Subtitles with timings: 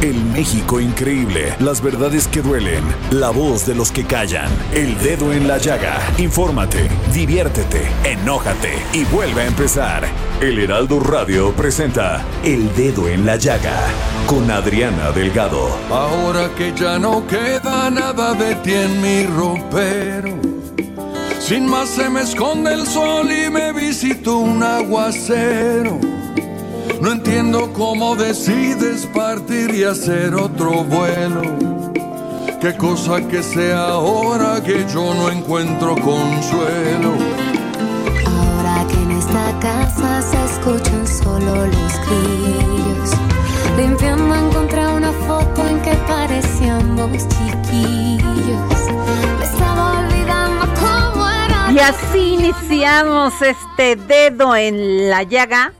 [0.00, 5.32] El México increíble, las verdades que duelen, la voz de los que callan, el dedo
[5.32, 5.98] en la llaga.
[6.18, 10.04] Infórmate, diviértete, enójate y vuelve a empezar.
[10.40, 13.76] El Heraldo Radio presenta El Dedo en la Llaga
[14.28, 15.68] con Adriana Delgado.
[15.90, 20.38] Ahora que ya no queda nada de ti en mi ropero,
[21.40, 26.17] sin más se me esconde el sol y me visito un aguacero.
[27.00, 31.42] No entiendo cómo decides partir y hacer otro vuelo.
[32.60, 37.12] Qué cosa que sea ahora que yo no encuentro consuelo.
[38.26, 43.10] Ahora que en esta casa se escuchan solo los grillos.
[43.76, 48.92] Limpiando encontré una foto en que parecíamos chiquillos.
[49.38, 51.72] Me estaba olvidando cómo era.
[51.72, 55.74] Y así iniciamos este dedo en la llaga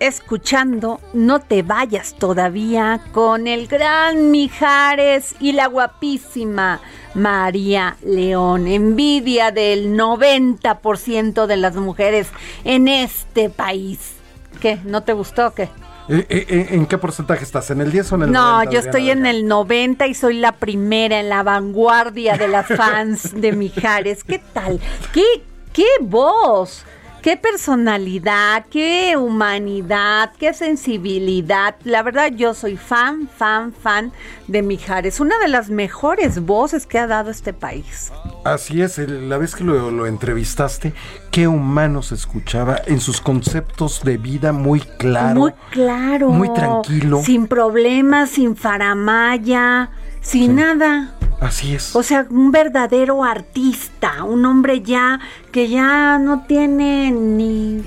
[0.00, 6.80] escuchando No te vayas todavía con el gran Mijares y la guapísima
[7.14, 8.66] María León.
[8.66, 12.28] Envidia del 90% de las mujeres
[12.64, 14.14] en este país.
[14.60, 14.78] ¿Qué?
[14.84, 15.68] ¿No te gustó o qué?
[16.08, 17.70] Eh, eh, eh, ¿En qué porcentaje estás?
[17.70, 18.64] ¿En el 10 o en el no, 90?
[18.64, 22.66] No, yo estoy en el 90 y soy la primera en la vanguardia de las
[22.66, 24.24] fans de Mijares.
[24.24, 24.80] ¿Qué tal?
[25.12, 26.84] ¿Qué, qué voz?
[27.22, 31.76] Qué personalidad, qué humanidad, qué sensibilidad.
[31.84, 34.12] La verdad, yo soy fan, fan, fan
[34.46, 35.20] de Mijares.
[35.20, 38.12] Una de las mejores voces que ha dado este país.
[38.44, 40.94] Así es, la vez que lo, lo entrevistaste,
[41.30, 45.40] qué humano se escuchaba en sus conceptos de vida muy claro.
[45.40, 46.30] Muy claro.
[46.30, 47.22] Muy tranquilo.
[47.22, 49.90] Sin problemas, sin faramaya,
[50.20, 50.48] sin sí.
[50.48, 51.14] nada.
[51.40, 51.94] Así es.
[51.94, 55.20] O sea, un verdadero artista, un hombre ya
[55.52, 57.84] que ya no tiene ni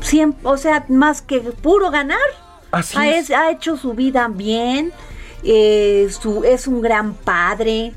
[0.00, 2.18] siempre, o sea, más que puro ganar.
[2.70, 3.30] Así ha, es.
[3.30, 4.92] ha hecho su vida bien,
[5.42, 7.92] eh, su, es un gran padre,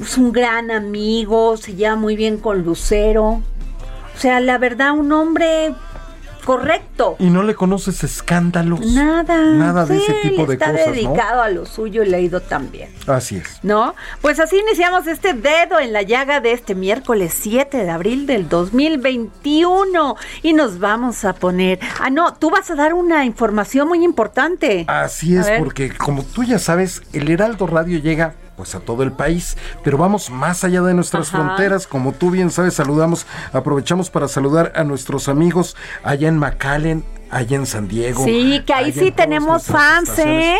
[0.00, 3.42] es un gran amigo, se lleva muy bien con Lucero.
[4.14, 5.74] O sea, la verdad, un hombre
[6.44, 7.16] correcto.
[7.18, 8.80] ¿Y no le conoces escándalos?
[8.80, 9.36] Nada.
[9.54, 12.20] Nada de sí, ese tipo de está cosas, dedicado a lo suyo y le ha
[12.20, 12.90] ido también.
[13.06, 13.58] Así es.
[13.62, 13.94] ¿No?
[14.20, 18.48] Pues así iniciamos este dedo en la llaga de este miércoles 7 de abril del
[18.48, 21.78] 2021 y nos vamos a poner...
[22.00, 24.84] Ah, no, tú vas a dar una información muy importante.
[24.88, 29.10] Así es, porque como tú ya sabes, el Heraldo Radio llega pues a todo el
[29.10, 31.38] país, pero vamos más allá de nuestras Ajá.
[31.38, 37.04] fronteras, como tú bien sabes, saludamos, aprovechamos para saludar a nuestros amigos allá en McAllen,
[37.28, 38.24] allá en San Diego.
[38.24, 40.16] Sí, que ahí sí tenemos fans.
[40.20, 40.58] ¿eh?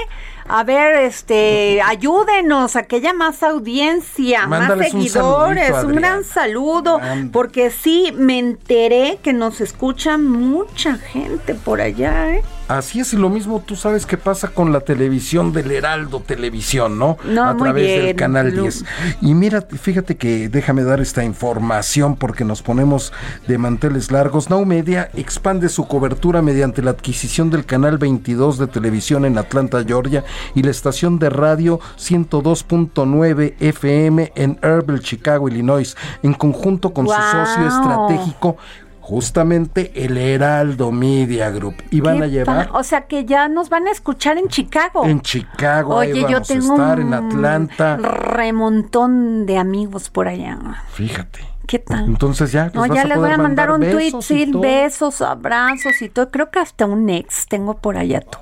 [0.48, 6.24] A ver, este, ayúdenos a que haya más audiencia, Mándales más seguidores, saludito, un, gran
[6.24, 7.00] saludo,
[7.32, 12.42] porque sí, me enteré que nos escucha mucha gente por allá, ¿eh?
[12.72, 16.98] Así es, y lo mismo tú sabes que pasa con la televisión del Heraldo Televisión,
[16.98, 17.18] ¿no?
[17.22, 18.62] No, a través del canal Lu.
[18.62, 18.84] 10.
[19.20, 23.12] Y mira, fíjate que déjame dar esta información porque nos ponemos
[23.46, 24.48] de manteles largos.
[24.48, 29.84] Now Media expande su cobertura mediante la adquisición del canal 22 de televisión en Atlanta,
[29.86, 37.06] Georgia, y la estación de radio 102.9 FM en Herbel, Chicago, Illinois, en conjunto con
[37.06, 38.56] su socio estratégico.
[39.02, 41.74] Justamente el Heraldo Media Group.
[41.90, 45.04] Y van a llevar O sea que ya nos van a escuchar en Chicago.
[45.04, 47.96] en Chicago, ahí Oye, yo vamos a tengo estar un en Atlanta.
[47.96, 50.58] remontón de amigos por allá.
[50.92, 51.40] Fíjate.
[51.66, 52.04] ¿Qué tal?
[52.06, 56.08] Entonces ya No, ya a les voy a mandar un tweet, sí, besos, abrazos y
[56.08, 56.30] todo.
[56.30, 58.38] Creo que hasta un ex tengo por allá tú.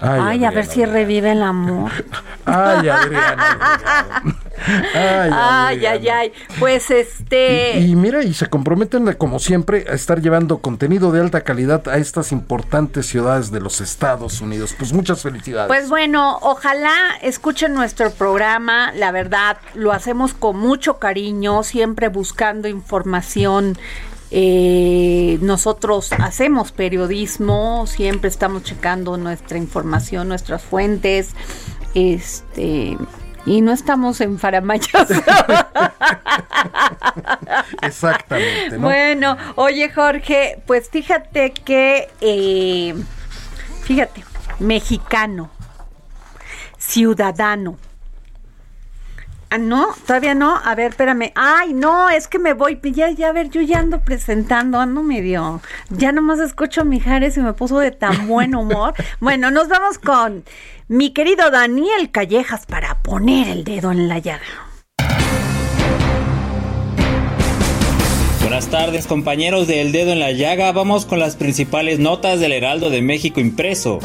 [0.00, 0.92] Ay, a Adriana, ver si Adriana.
[0.92, 1.90] revive el amor.
[2.44, 3.58] Ay, Adriana.
[4.94, 6.32] Ay, Ay, ay, ay.
[6.58, 7.78] Pues este.
[7.78, 11.86] Y, y mira, y se comprometen, como siempre, a estar llevando contenido de alta calidad
[11.88, 14.74] a estas importantes ciudades de los Estados Unidos.
[14.78, 15.68] Pues muchas felicidades.
[15.68, 18.92] Pues bueno, ojalá escuchen nuestro programa.
[18.92, 23.76] La verdad, lo hacemos con mucho cariño, siempre buscando información.
[24.30, 31.34] Eh, nosotros hacemos periodismo, siempre estamos checando nuestra información, nuestras fuentes,
[31.94, 32.96] este,
[33.46, 35.08] y no estamos en faramayas.
[37.82, 38.86] Exactamente, ¿no?
[38.86, 42.94] Bueno, oye Jorge, pues fíjate que eh,
[43.86, 44.24] Fíjate,
[44.58, 45.48] mexicano,
[46.76, 47.78] ciudadano.
[49.48, 50.56] Ah, no, todavía no.
[50.56, 51.32] A ver, espérame.
[51.34, 52.80] Ay, no, es que me voy.
[52.82, 55.60] Ya, ya, a ver, yo ya ando presentando, ando medio.
[55.90, 58.94] Ya nomás escucho a Mijares y me puso de tan buen humor.
[59.20, 60.44] bueno, nos vamos con
[60.88, 64.44] mi querido Daniel Callejas para poner el dedo en la llaga.
[68.40, 72.52] Buenas tardes compañeros de El Dedo en la Llaga, vamos con las principales notas del
[72.52, 73.98] Heraldo de México impreso.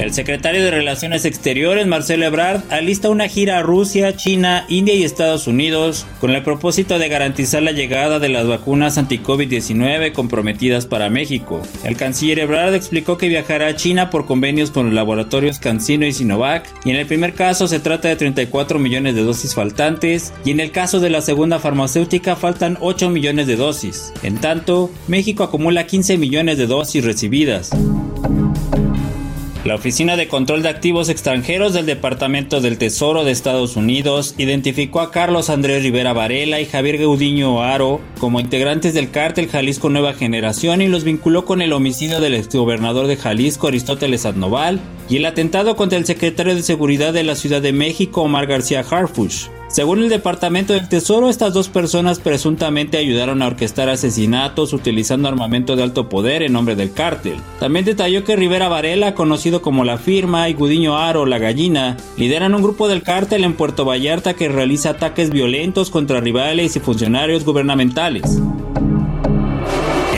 [0.00, 5.04] El secretario de Relaciones Exteriores, Marcelo Ebrard, alista una gira a Rusia, China, India y
[5.04, 11.10] Estados Unidos con el propósito de garantizar la llegada de las vacunas anti-COVID-19 comprometidas para
[11.10, 11.60] México.
[11.84, 16.14] El canciller Ebrard explicó que viajará a China por convenios con los laboratorios CanSino y
[16.14, 20.52] Sinovac, y en el primer caso se trata de 34 millones de dosis faltantes, y
[20.52, 24.14] en el caso de la segunda farmacéutica faltan 8 millones de dosis.
[24.22, 27.70] En tanto, México acumula 15 millones de dosis recibidas.
[29.62, 35.00] La Oficina de Control de Activos Extranjeros del Departamento del Tesoro de Estados Unidos identificó
[35.00, 40.14] a Carlos Andrés Rivera Varela y Javier Gaudiño Aro como integrantes del cártel Jalisco Nueva
[40.14, 44.80] Generación y los vinculó con el homicidio del exgobernador de Jalisco Aristóteles Adnoval
[45.10, 48.80] y el atentado contra el secretario de Seguridad de la Ciudad de México Omar García
[48.80, 49.48] Harfush.
[49.70, 55.76] Según el Departamento del Tesoro, estas dos personas presuntamente ayudaron a orquestar asesinatos utilizando armamento
[55.76, 57.36] de alto poder en nombre del cártel.
[57.60, 62.56] También detalló que Rivera Varela, conocido como La Firma, y Gudiño Aro, La Gallina, lideran
[62.56, 67.44] un grupo del cártel en Puerto Vallarta que realiza ataques violentos contra rivales y funcionarios
[67.44, 68.24] gubernamentales.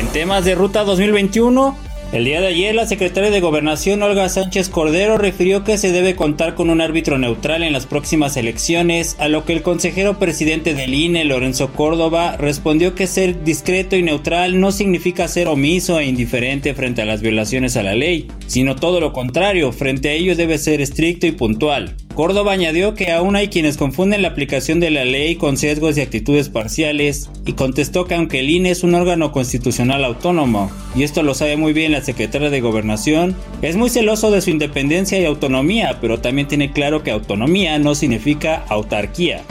[0.01, 1.77] En temas de Ruta 2021,
[2.13, 6.15] el día de ayer, la secretaria de Gobernación, Olga Sánchez Cordero, refirió que se debe
[6.15, 10.75] contar con un árbitro neutral en las próximas elecciones, a lo que el consejero presidente
[10.75, 16.05] del INE, Lorenzo Córdoba, respondió que ser discreto y neutral no significa ser omiso e
[16.05, 20.37] indiferente frente a las violaciones a la ley, sino todo lo contrario, frente a ello
[20.37, 21.97] debe ser estricto y puntual.
[22.15, 26.03] Córdoba añadió que aún hay quienes confunden la aplicación de la ley con sesgos y
[26.03, 31.23] actitudes parciales y contestó que aunque el INE es un órgano constitucional autónomo, y esto
[31.23, 35.25] lo sabe muy bien la secretaria de Gobernación, es muy celoso de su independencia y
[35.25, 39.43] autonomía, pero también tiene claro que autonomía no significa autarquía.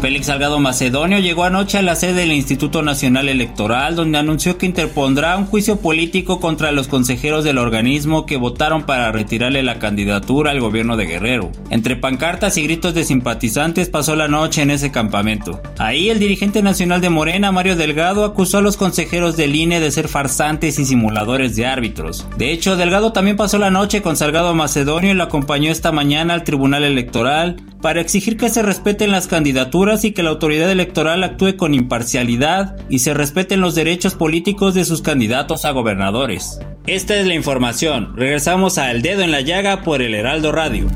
[0.00, 4.66] Félix Salgado Macedonio llegó anoche a la sede del Instituto Nacional Electoral donde anunció que
[4.66, 10.52] interpondrá un juicio político contra los consejeros del organismo que votaron para retirarle la candidatura
[10.52, 11.50] al gobierno de Guerrero.
[11.70, 15.60] Entre pancartas y gritos de simpatizantes pasó la noche en ese campamento.
[15.78, 19.90] Ahí el dirigente nacional de Morena, Mario Delgado, acusó a los consejeros del INE de
[19.90, 22.24] ser farsantes y simuladores de árbitros.
[22.36, 26.34] De hecho, Delgado también pasó la noche con Salgado Macedonio y lo acompañó esta mañana
[26.34, 31.24] al Tribunal Electoral para exigir que se respeten las candidaturas y que la autoridad electoral
[31.24, 36.60] actúe con imparcialidad y se respeten los derechos políticos de sus candidatos a gobernadores.
[36.86, 38.14] Esta es la información.
[38.16, 40.88] Regresamos a El Dedo en la Llaga por el Heraldo Radio.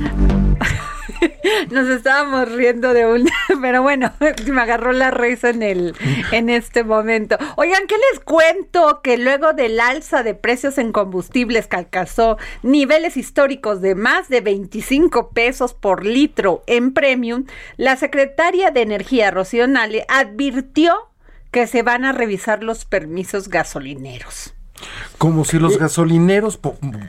[1.71, 3.29] Nos estábamos riendo de un,
[3.61, 4.13] pero bueno,
[4.47, 5.95] me agarró la risa en el
[6.31, 7.37] en este momento.
[7.57, 9.01] Oigan, ¿qué les cuento?
[9.03, 14.41] Que luego del alza de precios en combustibles que alcanzó niveles históricos de más de
[14.41, 17.47] 25 pesos por litro en premium,
[17.77, 21.11] la secretaria de Energía Rocío Nale advirtió
[21.51, 24.55] que se van a revisar los permisos gasolineros.
[25.19, 26.59] Como si los gasolineros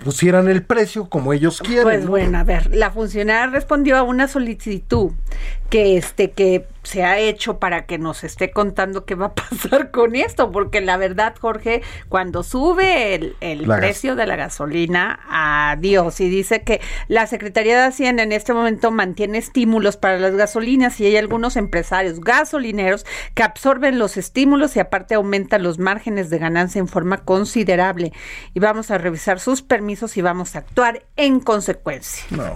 [0.03, 1.83] pusieran el precio como ellos quieren.
[1.83, 5.11] Pues bueno, a ver, la funcionaria respondió a una solicitud
[5.69, 9.91] que este que se ha hecho para que nos esté contando qué va a pasar
[9.91, 16.29] con esto, porque la verdad, Jorge, cuando sube el, precio de la gasolina, adiós, y
[16.29, 21.05] dice que la Secretaría de Hacienda en este momento mantiene estímulos para las gasolinas y
[21.05, 26.79] hay algunos empresarios gasolineros que absorben los estímulos y aparte aumentan los márgenes de ganancia
[26.79, 28.11] en forma considerable.
[28.53, 32.25] Y vamos a revisar sus permisos y vamos a actuar en consecuencia.
[32.29, 32.53] bueno.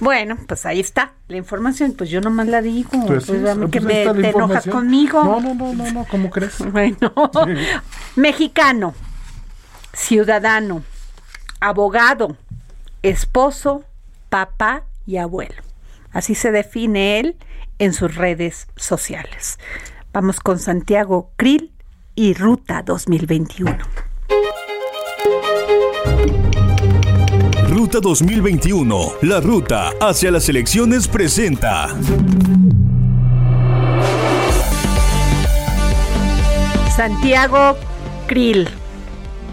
[0.00, 2.90] bueno, pues ahí está la información, pues yo nomás la digo.
[3.06, 5.22] Pues, pues, pues que me, te enojas conmigo.
[5.22, 6.56] No, no, no, no, no, ¿cómo crees?
[6.72, 7.12] Bueno,
[8.16, 8.94] mexicano,
[9.92, 10.82] ciudadano,
[11.60, 12.36] abogado,
[13.02, 13.84] esposo,
[14.28, 15.62] papá y abuelo.
[16.12, 17.36] Así se define él
[17.78, 19.58] en sus redes sociales.
[20.12, 21.72] Vamos con Santiago Krill
[22.14, 23.76] y Ruta 2021.
[27.68, 31.94] Ruta 2021, la ruta hacia las elecciones presenta.
[36.96, 37.76] Santiago
[38.26, 38.66] Krill,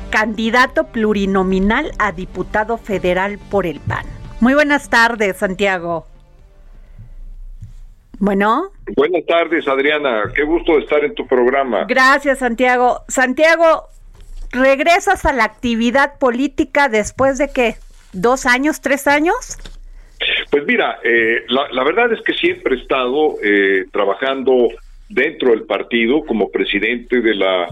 [0.10, 4.06] candidato plurinominal a diputado federal por el PAN.
[4.40, 6.08] Muy buenas tardes, Santiago.
[8.18, 8.72] Bueno.
[8.96, 10.32] Buenas tardes, Adriana.
[10.34, 11.84] Qué gusto estar en tu programa.
[11.84, 13.02] Gracias, Santiago.
[13.10, 13.90] Santiago,
[14.54, 17.76] regresas a la actividad política después de que
[18.14, 19.58] dos años, tres años.
[20.50, 24.70] Pues mira, eh, la, verdad es que siempre he estado eh, trabajando
[25.14, 27.68] dentro del partido como presidente de la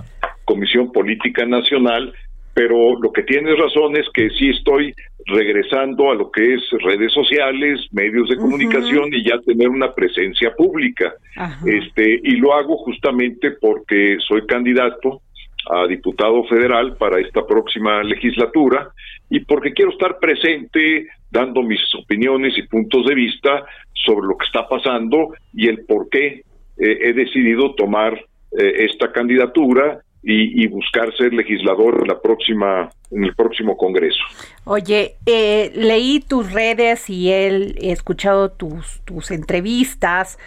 [0.45, 2.13] Comisión Política Nacional,
[2.53, 4.93] pero lo que tienes razón es que sí estoy
[5.25, 10.53] regresando a lo que es redes sociales, medios de comunicación y ya tener una presencia
[10.55, 11.13] pública.
[11.65, 15.21] Este y lo hago justamente porque soy candidato
[15.69, 18.89] a diputado federal para esta próxima legislatura
[19.29, 24.45] y porque quiero estar presente dando mis opiniones y puntos de vista sobre lo que
[24.45, 26.41] está pasando y el por qué
[26.77, 33.23] eh, he decidido tomar eh, esta candidatura y, buscar ser legislador en la próxima en
[33.23, 34.19] el próximo Congreso.
[34.65, 40.37] Oye, eh, leí tus redes y he escuchado tus tus entrevistas.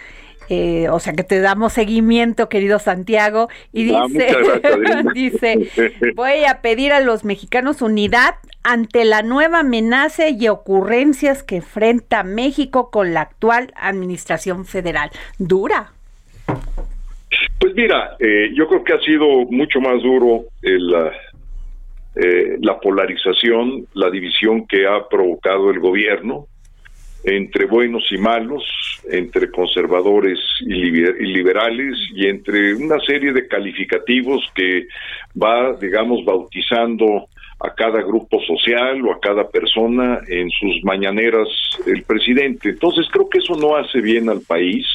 [0.47, 4.35] Eh, o sea que te damos seguimiento, querido Santiago, y ah, dice,
[5.13, 11.57] dice, voy a pedir a los mexicanos unidad ante la nueva amenaza y ocurrencias que
[11.57, 15.09] enfrenta México con la actual administración federal.
[15.39, 15.94] Dura.
[17.59, 20.93] Pues mira, eh, yo creo que ha sido mucho más duro el,
[22.15, 26.47] eh, la polarización, la división que ha provocado el gobierno
[27.25, 28.63] entre buenos y malos,
[29.11, 34.87] entre conservadores y liberales y entre una serie de calificativos que
[35.41, 37.27] va, digamos, bautizando
[37.59, 41.47] a cada grupo social o a cada persona en sus mañaneras
[41.87, 42.69] el presidente.
[42.69, 44.85] Entonces creo que eso no hace bien al país.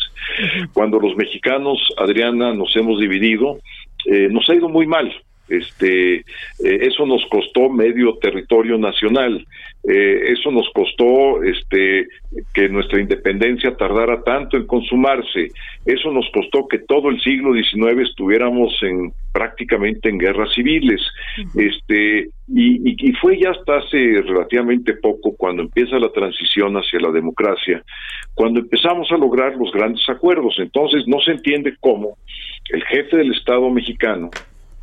[0.72, 3.58] Cuando los mexicanos, Adriana, nos hemos dividido,
[4.06, 5.10] eh, nos ha ido muy mal
[5.50, 6.22] este eh,
[6.58, 9.44] eso nos costó medio territorio nacional.
[9.82, 12.06] Eh, eso nos costó este
[12.54, 15.50] que nuestra independencia tardara tanto en consumarse.
[15.84, 21.00] Eso nos costó que todo el siglo XIX estuviéramos en prácticamente en guerras civiles.
[21.56, 27.10] Este y, y fue ya hasta hace relativamente poco cuando empieza la transición hacia la
[27.10, 27.82] democracia
[28.34, 30.54] cuando empezamos a lograr los grandes acuerdos.
[30.58, 32.16] Entonces no se entiende cómo
[32.70, 34.30] el jefe del Estado mexicano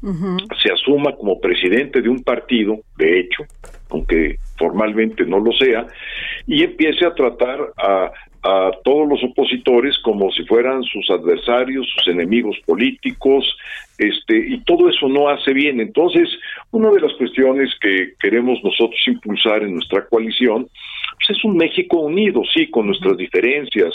[0.02, 3.44] se asuma como presidente de un partido, de hecho,
[3.90, 5.88] aunque formalmente no lo sea,
[6.46, 8.12] y empiece a tratar a,
[8.48, 13.46] a todos los opositores como si fueran sus adversarios, sus enemigos políticos,
[13.98, 15.82] este, y todo eso no hace bien.
[15.82, 16.30] Entonces,
[16.72, 20.70] una de las cuestiones que queremos nosotros impulsar en nuestra coalición
[21.18, 23.94] pues es un México unido, sí, con nuestras diferencias,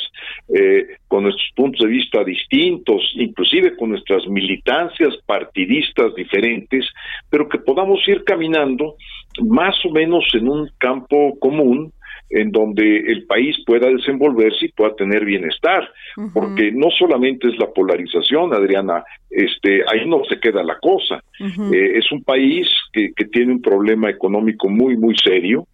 [0.52, 6.87] eh, con nuestros puntos de vista distintos, inclusive con nuestras militancias partidistas diferentes,
[7.30, 8.97] pero que podamos ir caminando
[9.40, 11.92] más o menos en un campo común,
[12.30, 15.90] en donde el país pueda desenvolverse y pueda tener bienestar,
[16.32, 21.22] porque no solamente es la polarización, Adriana, este, ahí no se queda la cosa.
[21.38, 25.66] Eh, es un país que, que, tiene un problema económico muy, muy serio,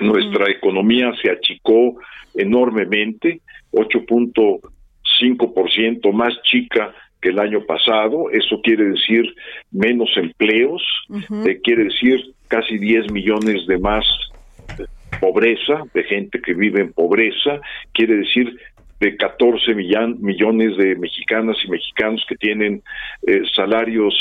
[0.00, 1.94] nuestra economía se achicó
[2.34, 3.40] enormemente,
[3.72, 9.32] 8.5% más chica que el año pasado, eso quiere decir
[9.70, 10.82] menos empleos,
[11.46, 14.06] eh, quiere decir casi 10 millones de más
[15.18, 17.60] pobreza, de gente que vive en pobreza,
[17.92, 18.56] quiere decir
[19.00, 22.82] de 14 millones de mexicanas y mexicanos que tienen
[23.26, 24.14] eh, salarios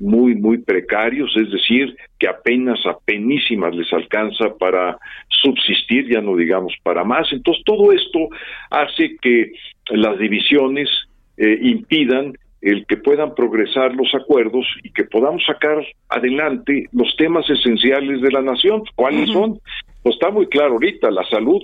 [0.00, 6.74] muy, muy precarios, es decir, que apenas, apenísimas les alcanza para subsistir, ya no digamos
[6.82, 7.32] para más.
[7.32, 8.28] Entonces, todo esto
[8.70, 9.52] hace que
[9.90, 10.88] las divisiones
[11.36, 17.48] eh, impidan el que puedan progresar los acuerdos y que podamos sacar adelante los temas
[17.48, 18.82] esenciales de la nación.
[18.96, 19.60] ¿Cuáles son?
[20.02, 21.62] Pues está muy claro ahorita, la salud.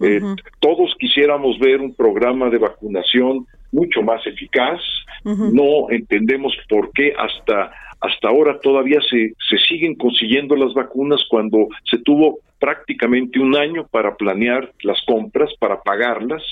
[0.00, 0.20] Eh,
[0.58, 4.80] todos quisiéramos ver un programa de vacunación mucho más eficaz.
[5.24, 7.72] No entendemos por qué hasta
[8.02, 13.86] hasta ahora todavía se, se siguen consiguiendo las vacunas cuando se tuvo prácticamente un año
[13.88, 16.42] para planear las compras, para pagarlas,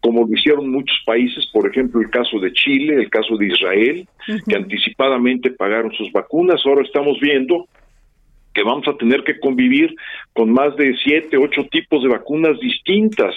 [0.00, 4.08] como lo hicieron muchos países, por ejemplo el caso de Chile, el caso de Israel,
[4.48, 6.60] que anticipadamente pagaron sus vacunas.
[6.64, 7.66] Ahora estamos viendo
[8.54, 9.94] que vamos a tener que convivir
[10.32, 13.34] con más de siete, ocho tipos de vacunas distintas.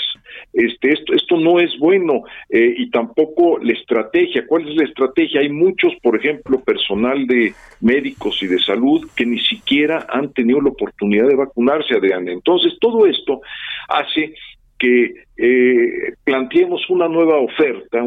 [0.54, 4.46] Este, esto, esto no es bueno eh, y tampoco la estrategia.
[4.48, 5.42] ¿Cuál es la estrategia?
[5.42, 10.62] Hay muchos, por ejemplo, personal de médicos y de salud que ni siquiera han tenido
[10.62, 12.32] la oportunidad de vacunarse, Adriana.
[12.32, 13.42] Entonces, todo esto
[13.90, 14.34] hace
[14.78, 18.04] que eh, planteemos una nueva oferta,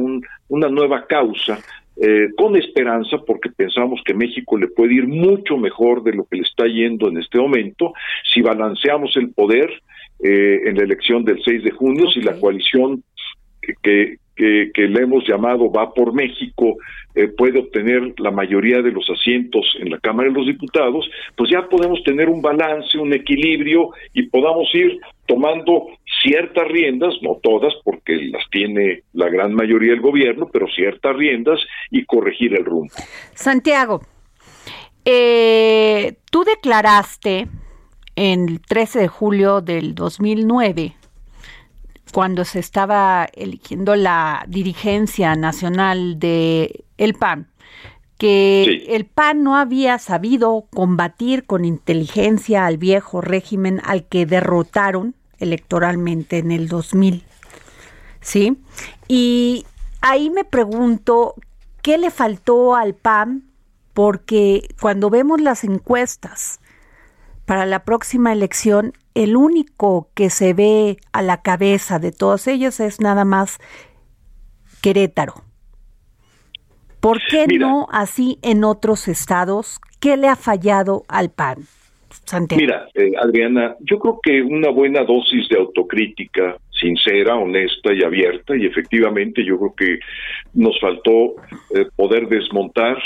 [0.48, 1.58] una nueva causa
[1.96, 6.36] eh, con esperanza porque pensamos que México le puede ir mucho mejor de lo que
[6.36, 7.92] le está yendo en este momento
[8.32, 9.70] si balanceamos el poder
[10.22, 13.02] eh, en la elección del 6 de junio, si la coalición
[13.82, 16.76] que, que, le hemos llamado Va por México
[17.14, 21.50] eh, puede obtener la mayoría de los asientos en la Cámara de los Diputados, pues
[21.50, 24.98] ya podemos tener un balance, un equilibrio y podamos ir
[25.30, 25.86] tomando
[26.22, 31.60] ciertas riendas, no todas, porque las tiene la gran mayoría del gobierno, pero ciertas riendas
[31.88, 32.92] y corregir el rumbo.
[33.34, 34.00] Santiago,
[35.04, 37.46] eh, tú declaraste
[38.16, 40.96] el 13 de julio del 2009
[42.12, 47.46] cuando se estaba eligiendo la dirigencia nacional de el PAN,
[48.18, 55.14] que el PAN no había sabido combatir con inteligencia al viejo régimen al que derrotaron
[55.40, 57.24] electoralmente en el 2000.
[58.20, 58.58] ¿Sí?
[59.08, 59.66] Y
[60.00, 61.34] ahí me pregunto,
[61.82, 63.44] ¿qué le faltó al PAN?
[63.94, 66.60] Porque cuando vemos las encuestas
[67.44, 72.78] para la próxima elección, el único que se ve a la cabeza de todos ellos
[72.78, 73.58] es nada más
[74.80, 75.44] Querétaro.
[77.00, 79.80] ¿Por qué no así en otros estados?
[80.00, 81.66] ¿Qué le ha fallado al PAN?
[82.56, 88.56] Mira, eh, Adriana, yo creo que una buena dosis de autocrítica sincera, honesta y abierta,
[88.56, 89.98] y efectivamente yo creo que
[90.54, 91.36] nos faltó
[91.74, 92.98] eh, poder desmontar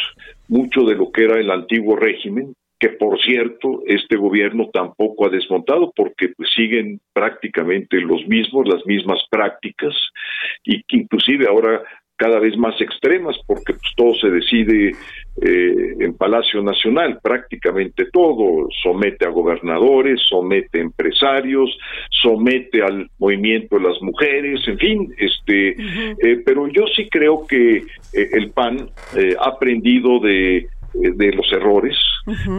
[0.48, 5.30] mucho de lo que era el antiguo régimen, que por cierto este gobierno tampoco ha
[5.30, 9.94] desmontado porque pues siguen prácticamente los mismos, las mismas prácticas
[10.64, 11.82] y que inclusive ahora
[12.16, 14.92] cada vez más extremas porque pues, todo se decide
[15.42, 21.76] eh, en Palacio Nacional, prácticamente todo, somete a gobernadores, somete a empresarios,
[22.10, 27.76] somete al movimiento de las mujeres, en fin, este, eh, pero yo sí creo que
[27.76, 28.88] eh, el PAN
[29.38, 31.96] ha aprendido de eh, de los errores,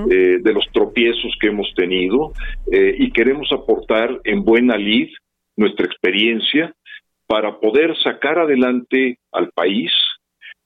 [0.09, 2.33] eh, de los tropiezos que hemos tenido
[2.69, 5.07] eh, y queremos aportar en buena lid
[5.55, 6.73] nuestra experiencia
[7.27, 9.91] para poder sacar adelante al país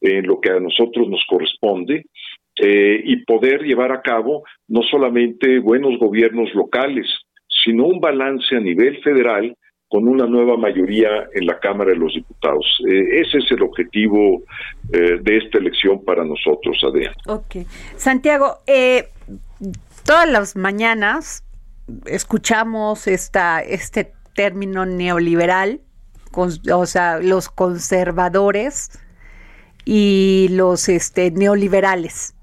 [0.01, 2.05] en lo que a nosotros nos corresponde
[2.61, 7.07] y poder llevar a cabo no solamente buenos gobiernos locales,
[7.63, 9.55] sino un balance a nivel federal
[9.89, 12.65] con una nueva mayoría en la Cámara de los Diputados.
[12.87, 14.43] Eh, ese es el objetivo
[14.93, 17.13] eh, de esta elección para nosotros, Adrián.
[17.25, 17.65] Ok.
[17.97, 19.05] Santiago, eh,
[20.05, 21.43] todas las mañanas
[22.05, 25.81] escuchamos esta, este término neoliberal,
[26.35, 28.91] o sea, los conservadores
[29.91, 32.35] y los este, neoliberales.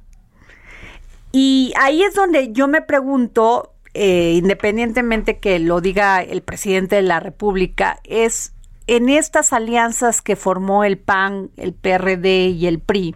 [1.30, 7.02] Y ahí es donde yo me pregunto, eh, independientemente que lo diga el presidente de
[7.02, 8.52] la República, es
[8.88, 13.14] en estas alianzas que formó el PAN, el PRD y el PRI,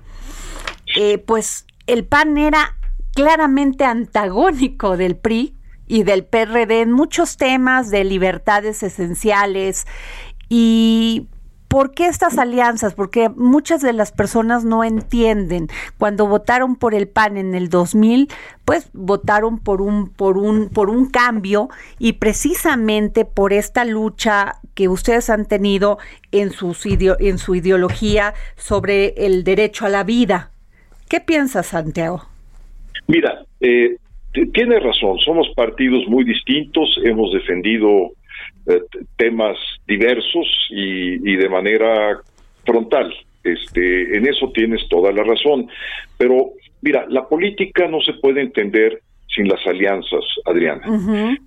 [0.96, 2.76] eh, pues el PAN era
[3.16, 5.56] claramente antagónico del PRI
[5.88, 9.88] y del PRD en muchos temas de libertades esenciales
[10.48, 11.26] y
[11.70, 12.94] ¿Por qué estas alianzas?
[12.94, 15.68] Porque muchas de las personas no entienden.
[15.98, 18.26] Cuando votaron por el PAN en el 2000,
[18.64, 21.68] pues votaron por un por un por un cambio
[22.00, 25.98] y precisamente por esta lucha que ustedes han tenido
[26.32, 30.50] en en su ideología sobre el derecho a la vida.
[31.08, 32.24] ¿Qué piensas, Santiago?
[33.06, 33.96] Mira, eh,
[34.52, 35.20] tiene razón.
[35.20, 36.98] Somos partidos muy distintos.
[37.04, 38.10] Hemos defendido
[38.66, 38.82] eh,
[39.16, 42.20] temas diversos y, de manera
[42.64, 43.12] frontal.
[43.42, 45.68] Este, en eso tienes toda la razón.
[46.18, 46.50] Pero
[46.82, 49.00] mira, la política no se puede entender
[49.34, 50.82] sin las alianzas, Adriana.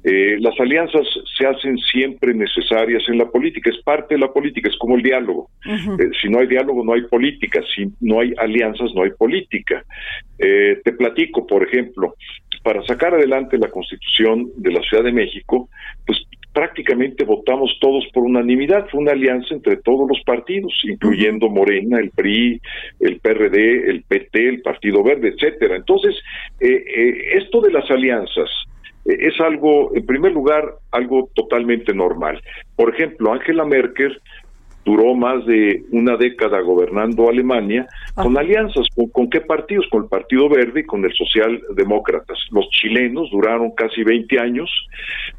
[0.05, 1.05] Eh, las alianzas
[1.37, 5.03] se hacen siempre necesarias en la política, es parte de la política, es como el
[5.03, 5.49] diálogo.
[5.65, 9.83] Eh, si no hay diálogo, no hay política, si no hay alianzas, no hay política.
[10.37, 12.15] te platico, por ejemplo,
[12.63, 15.69] para sacar adelante la constitución de la Ciudad de México,
[16.05, 16.17] pues
[16.53, 22.11] prácticamente votamos todos por unanimidad, fue una alianza entre todos los partidos, incluyendo Morena, el
[22.11, 22.61] PRI,
[22.99, 25.75] el PRD, el PT, el Partido Verde, etcétera.
[25.75, 26.15] Entonces,
[26.59, 28.49] eh, eh, esto de las alianzas
[29.05, 32.39] eh, es algo, en primer lugar, algo totalmente normal.
[32.75, 34.21] Por ejemplo, Angela Merkel
[34.85, 38.87] duró más de una década gobernando Alemania con alianzas.
[39.11, 39.87] ¿Con, qué partidos?
[39.89, 42.37] Con el Partido Verde y con el Socialdemócratas.
[42.51, 44.69] Los chilenos duraron casi 20 años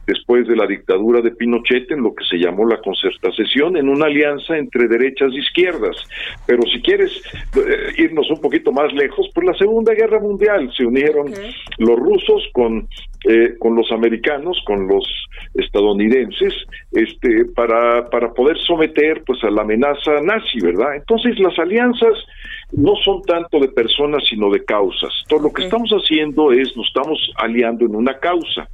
[0.06, 4.06] después de la dictadura de Pinochet en lo que se llamó la concertación, en una
[4.06, 5.96] alianza entre derechas e izquierdas.
[6.46, 7.10] Pero si quieres
[7.56, 11.32] eh, irnos un poquito más lejos, pues la Segunda Guerra Mundial se unieron
[11.78, 12.88] los rusos con
[13.26, 15.02] eh, con los americanos, con los
[15.54, 16.52] estadounidenses,
[16.92, 20.96] este, para, para poder someter pues a la amenaza nazi, ¿verdad?
[20.96, 22.14] Entonces las alianzas
[22.72, 25.12] no son tanto de personas sino de causas.
[25.28, 28.68] Todo lo que estamos haciendo es nos estamos aliando en una causa.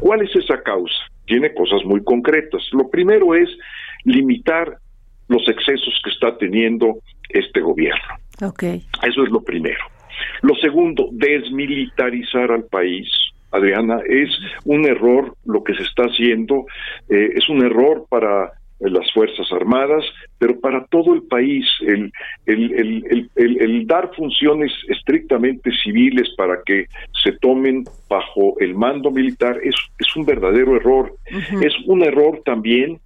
[0.00, 0.96] ¿Cuál es esa causa?
[1.26, 2.62] Tiene cosas muy concretas.
[2.72, 3.48] Lo primero es
[4.04, 4.78] limitar
[5.28, 6.98] los excesos que está teniendo
[7.28, 8.14] este gobierno.
[8.42, 8.84] Okay.
[9.02, 9.84] Eso es lo primero.
[10.42, 13.08] Lo segundo, desmilitarizar al país.
[13.50, 14.28] Adriana, es
[14.64, 16.66] un error lo que se está haciendo,
[17.08, 20.04] eh, es un error para las Fuerzas Armadas,
[20.38, 22.12] pero para todo el país, el,
[22.44, 26.86] el, el, el, dar funciones estrictamente civiles para que
[27.22, 31.14] se tomen bajo el mando militar es, es un verdadero error.
[31.62, 33.00] Es un error también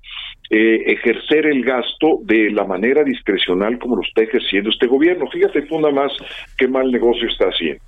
[0.52, 5.30] eh, ejercer el gasto de la manera discrecional como lo está ejerciendo este gobierno.
[5.30, 6.12] Fíjate tú nada más
[6.58, 7.84] qué mal negocio está haciendo.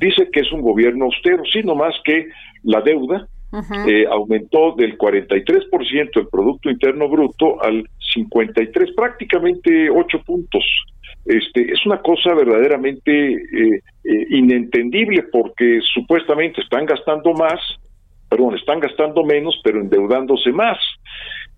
[0.00, 2.26] Dice que es un gobierno austero, sí, más que
[2.64, 3.28] la deuda
[3.86, 10.64] eh, aumentó del 43% del Producto Interno Bruto al 53, prácticamente 8 puntos.
[11.24, 13.80] Este, es una cosa verdaderamente eh,
[14.30, 17.60] inentendible porque supuestamente están gastando más,
[18.28, 20.78] perdón, están gastando menos, pero endeudándose más.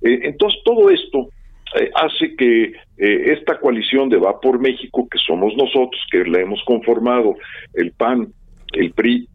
[0.03, 1.29] Eh, entonces, todo esto
[1.75, 6.41] eh, hace que eh, esta coalición de Va por México, que somos nosotros, que la
[6.41, 7.35] hemos conformado,
[7.75, 8.33] el PAN,
[8.73, 9.29] el PRI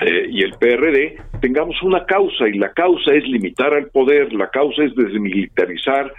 [0.00, 4.48] eh, y el PRD tengamos una causa y la causa es limitar al poder, la
[4.50, 6.12] causa es desmilitarizar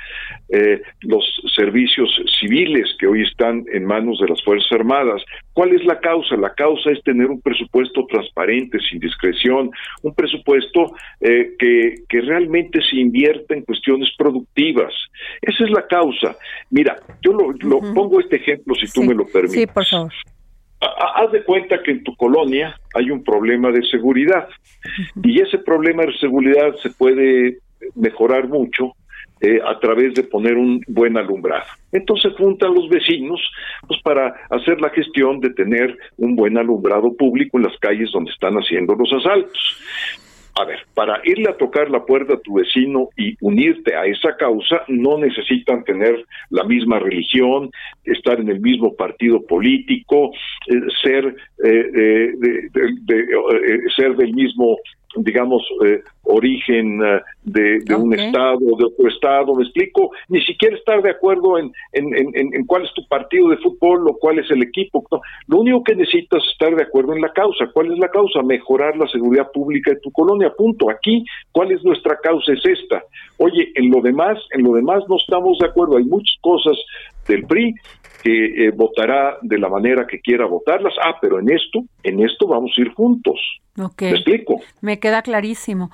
[0.49, 1.23] eh, los
[1.55, 5.21] servicios civiles que hoy están en manos de las Fuerzas Armadas.
[5.53, 6.35] ¿Cuál es la causa?
[6.35, 9.71] La causa es tener un presupuesto transparente, sin discreción,
[10.01, 14.93] un presupuesto eh, que, que realmente se invierta en cuestiones productivas.
[15.41, 16.35] Esa es la causa.
[16.71, 19.61] Mira, yo lo, pongo este ejemplo si tú me lo permites.
[19.61, 20.11] Sí, por favor
[20.81, 24.47] haz de cuenta que en tu colonia hay un problema de seguridad
[25.23, 27.59] y ese problema de seguridad se puede
[27.95, 28.93] mejorar mucho
[29.41, 31.65] eh, a través de poner un buen alumbrado.
[31.91, 33.39] Entonces juntan los vecinos
[33.87, 38.31] pues para hacer la gestión de tener un buen alumbrado público en las calles donde
[38.31, 39.81] están haciendo los asaltos.
[40.55, 44.35] A ver, para irle a tocar la puerta a tu vecino y unirte a esa
[44.35, 47.71] causa, no necesitan tener la misma religión,
[48.03, 50.31] estar en el mismo partido político,
[50.67, 54.77] eh, ser, eh, de, ser del mismo
[55.15, 61.01] digamos, eh, origen eh, de, un estado, de otro estado, me explico, ni siquiera estar
[61.01, 64.49] de acuerdo en, en, en, en, cuál es tu partido de fútbol o cuál es
[64.51, 65.05] el equipo.
[65.47, 67.69] Lo único que necesitas es estar de acuerdo en la causa.
[67.73, 68.41] ¿Cuál es la causa?
[68.41, 70.89] Mejorar la seguridad pública de tu colonia, punto.
[70.89, 72.53] Aquí, ¿cuál es nuestra causa?
[72.53, 73.03] Es esta.
[73.37, 75.97] Oye, en lo demás, en lo demás no estamos de acuerdo.
[75.97, 76.77] Hay muchas cosas
[77.31, 77.75] del PRI
[78.23, 80.93] que eh, votará de la manera que quiera votarlas.
[81.03, 83.39] Ah, pero en esto, en esto vamos a ir juntos.
[83.77, 84.11] Okay.
[84.11, 84.61] ¿Me explico?
[84.81, 85.91] Me queda clarísimo.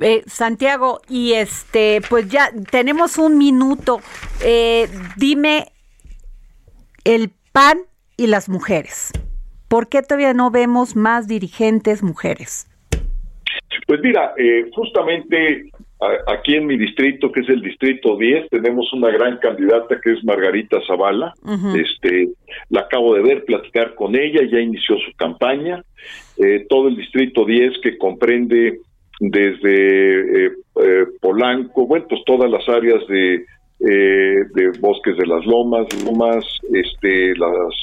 [0.00, 4.00] Eh, Santiago, y este, pues ya tenemos un minuto.
[4.44, 5.68] Eh, dime
[7.04, 7.78] el PAN
[8.16, 9.12] y las mujeres.
[9.68, 12.66] ¿Por qué todavía no vemos más dirigentes mujeres?
[13.86, 14.34] Pues mira,
[14.74, 15.70] justamente
[16.26, 20.24] aquí en mi distrito, que es el distrito 10, tenemos una gran candidata que es
[20.24, 21.34] Margarita Zavala.
[21.74, 22.28] Este,
[22.70, 25.84] la acabo de ver, platicar con ella, ya inició su campaña.
[26.38, 28.78] Eh, todo el distrito 10 que comprende
[29.20, 33.44] desde eh, eh, Polanco, bueno, pues todas las áreas de
[33.82, 37.74] de Bosques de las Lomas, Lomas, este, las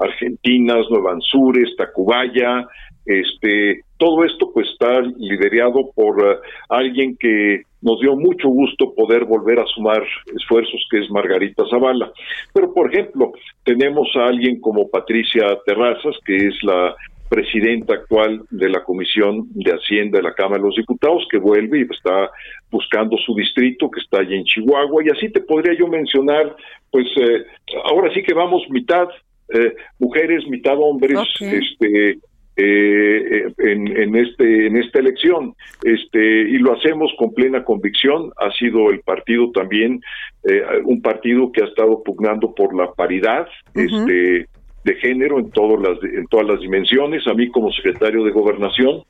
[0.00, 2.66] Argentinas, Nueva Anzures, Tacubaya,
[3.06, 6.36] este, todo esto pues está liderado por eh,
[6.68, 10.02] alguien que nos dio mucho gusto poder volver a sumar
[10.34, 12.10] esfuerzos, que es Margarita Zavala.
[12.54, 16.94] Pero, por ejemplo, tenemos a alguien como Patricia Terrazas, que es la
[17.28, 21.80] presidenta actual de la Comisión de Hacienda de la Cámara de los Diputados, que vuelve
[21.80, 22.30] y está
[22.70, 26.56] buscando su distrito, que está allí en Chihuahua, y así te podría yo mencionar,
[26.90, 27.44] pues eh,
[27.84, 29.08] ahora sí que vamos mitad
[29.52, 32.18] eh, mujeres, mitad hombres, este
[32.56, 35.54] eh, en, en, este en esta elección.
[35.82, 38.30] Este y lo hacemos con plena convicción.
[38.36, 40.00] Ha sido el partido también
[40.48, 44.46] eh, un partido que ha estado pugnando por la paridad este
[44.84, 47.26] de género en todas las en todas las dimensiones.
[47.26, 49.02] A mí como secretario de gobernación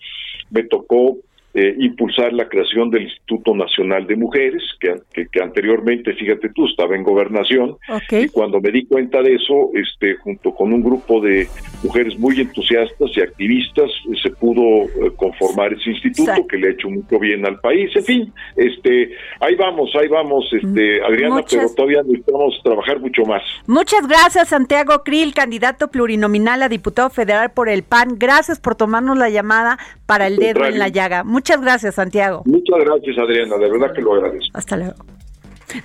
[0.50, 1.18] me tocó
[1.54, 4.96] eh, impulsar la creación del Instituto Nacional de Mujeres, que,
[5.30, 7.76] que, anteriormente, fíjate tú, estaba en gobernación,
[8.10, 11.46] y cuando me di cuenta de eso, este, junto con un grupo de
[11.84, 13.88] mujeres muy entusiastas y activistas,
[14.20, 17.88] se pudo eh, conformar ese instituto que le ha hecho mucho bien al país.
[17.94, 23.22] En fin, este, ahí vamos, ahí vamos, este, mm, Adriana, pero todavía necesitamos trabajar mucho
[23.22, 23.42] más.
[23.68, 28.16] Muchas gracias, Santiago Krill, candidato plurinominal a diputado federal por el PAN.
[28.18, 31.22] Gracias por tomarnos la llamada para el dedo en la llaga.
[31.22, 32.42] Muchas gracias, Santiago.
[32.46, 33.56] Muchas gracias, Adriana.
[33.56, 34.56] De verdad que lo agradezco.
[34.56, 34.94] Hasta luego.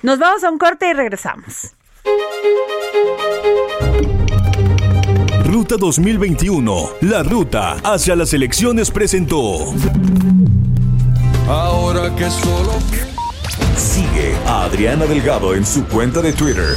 [0.02, 1.74] Nos vamos a un corte y regresamos.
[5.44, 9.56] Ruta 2021, la ruta hacia las elecciones presentó.
[11.48, 12.72] Ahora que solo
[13.76, 16.76] Sigue a Adriana Delgado en su cuenta de Twitter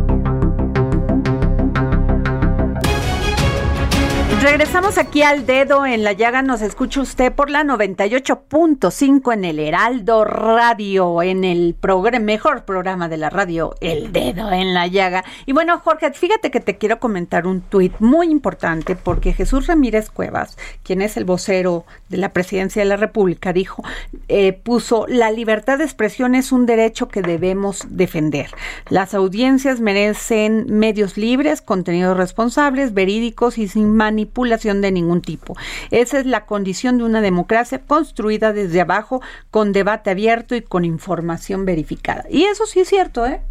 [4.41, 6.41] Regresamos aquí al dedo en la llaga.
[6.41, 11.75] Nos escucha usted por la 98.5 en el Heraldo Radio, en el
[12.21, 15.23] mejor programa de la radio, El Dedo en la Llaga.
[15.45, 20.09] Y bueno, Jorge, fíjate que te quiero comentar un tuit muy importante porque Jesús Ramírez
[20.09, 23.83] Cuevas, quien es el vocero de la presidencia de la República, dijo,
[24.27, 28.49] eh, puso, la libertad de expresión es un derecho que debemos defender.
[28.89, 35.57] Las audiencias merecen medios libres, contenidos responsables, verídicos y sin manipulación manipulación de ningún tipo.
[35.91, 40.85] Esa es la condición de una democracia construida desde abajo, con debate abierto y con
[40.85, 42.25] información verificada.
[42.29, 43.41] Y eso sí es cierto, ¿eh?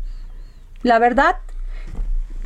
[0.83, 1.37] La verdad,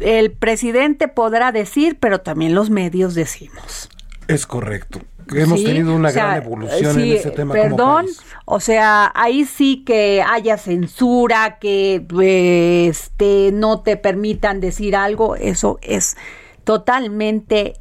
[0.01, 3.89] el presidente podrá decir, pero también los medios decimos.
[4.27, 5.01] Es correcto.
[5.33, 7.55] Hemos tenido una gran evolución en ese tema.
[7.55, 8.07] Perdón,
[8.45, 12.05] o sea, ahí sí que haya censura, que
[12.89, 16.17] este no te permitan decir algo, eso es
[16.65, 17.75] totalmente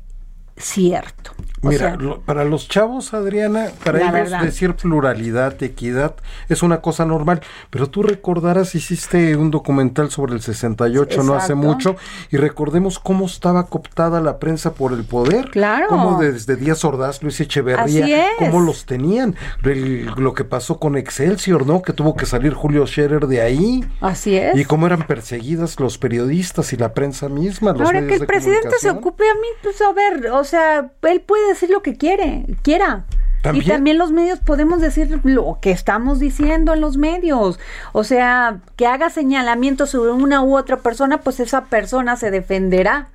[0.55, 1.33] cierto.
[1.63, 6.15] Mira, para los chavos, Adriana, para ellos decir pluralidad, equidad,
[6.49, 7.41] es una cosa normal.
[7.69, 11.95] Pero tú recordarás, hiciste un documental sobre el 68 no hace mucho,
[12.31, 15.49] y recordemos cómo estaba cooptada la prensa por el poder.
[15.51, 15.87] Claro.
[15.87, 19.35] Cómo desde Díaz Ordaz, Luis Echeverría, cómo los tenían.
[19.61, 21.81] lo que pasó con Excelsior, ¿no?
[21.81, 23.85] Que tuvo que salir Julio Scherer de ahí.
[24.01, 24.57] Así es.
[24.57, 27.71] Y cómo eran perseguidas los periodistas y la prensa misma.
[27.71, 31.52] Ahora que el presidente se ocupe a mí, pues a ver, o sea, él puede
[31.53, 33.05] decir lo que quiere, quiera.
[33.51, 37.59] Y también los medios podemos decir lo que estamos diciendo en los medios.
[37.91, 43.09] O sea, que haga señalamientos sobre una u otra persona, pues esa persona se defenderá.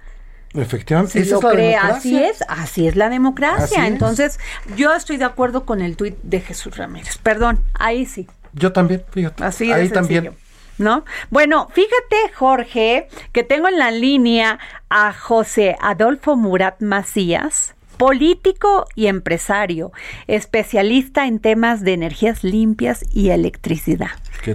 [0.55, 3.87] Efectivamente, si lo cree, así es, así es la democracia.
[3.87, 4.39] Entonces,
[4.77, 7.19] yo estoy de acuerdo con el tuit de Jesús Ramírez.
[7.19, 8.27] Perdón, ahí sí.
[8.53, 9.45] Yo también, fíjate.
[9.45, 10.35] Así ahí también.
[10.77, 11.05] ¿No?
[11.31, 19.07] Bueno, fíjate, Jorge, que tengo en la línea a José Adolfo Murat Macías político y
[19.09, 19.93] empresario,
[20.27, 24.11] especialista en temas de energías limpias y electricidad.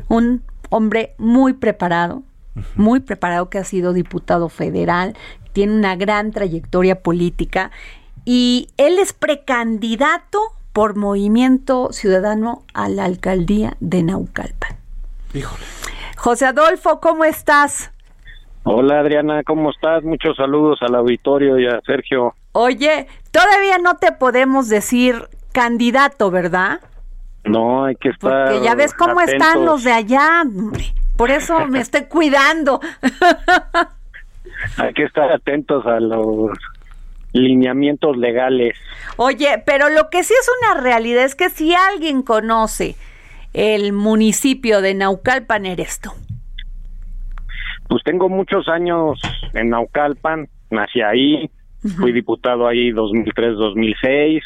[0.07, 2.23] Un hombre muy preparado,
[2.75, 5.15] muy preparado que ha sido diputado federal,
[5.51, 7.71] tiene una gran trayectoria política
[8.25, 10.39] y él es precandidato
[10.71, 14.77] por Movimiento Ciudadano a la alcaldía de Naucalpan.
[15.33, 15.63] Híjole.
[16.17, 17.91] José Adolfo, ¿cómo estás?
[18.63, 20.03] Hola Adriana, ¿cómo estás?
[20.03, 22.33] Muchos saludos al auditorio y a Sergio.
[22.53, 26.81] Oye, todavía no te podemos decir candidato, ¿verdad?
[27.43, 28.45] No, hay que estar.
[28.45, 30.43] Porque ya ves cómo están los de allá.
[31.17, 32.79] Por eso me estoy cuidando.
[34.77, 36.51] hay que estar atentos a los
[37.33, 38.77] lineamientos legales.
[39.17, 42.95] Oye, pero lo que sí es una realidad es que si alguien conoce
[43.53, 46.11] el municipio de Naucalpan, eres tú.
[47.87, 49.19] Pues tengo muchos años
[49.53, 51.49] en Naucalpan, nací ahí,
[51.97, 54.41] fui diputado ahí 2003-2006.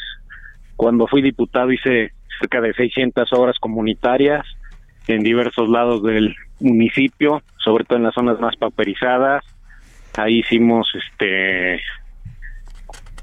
[0.76, 4.46] Cuando fui diputado hice cerca de 600 obras comunitarias
[5.06, 9.44] en diversos lados del municipio, sobre todo en las zonas más pauperizadas.
[10.16, 11.80] Ahí hicimos este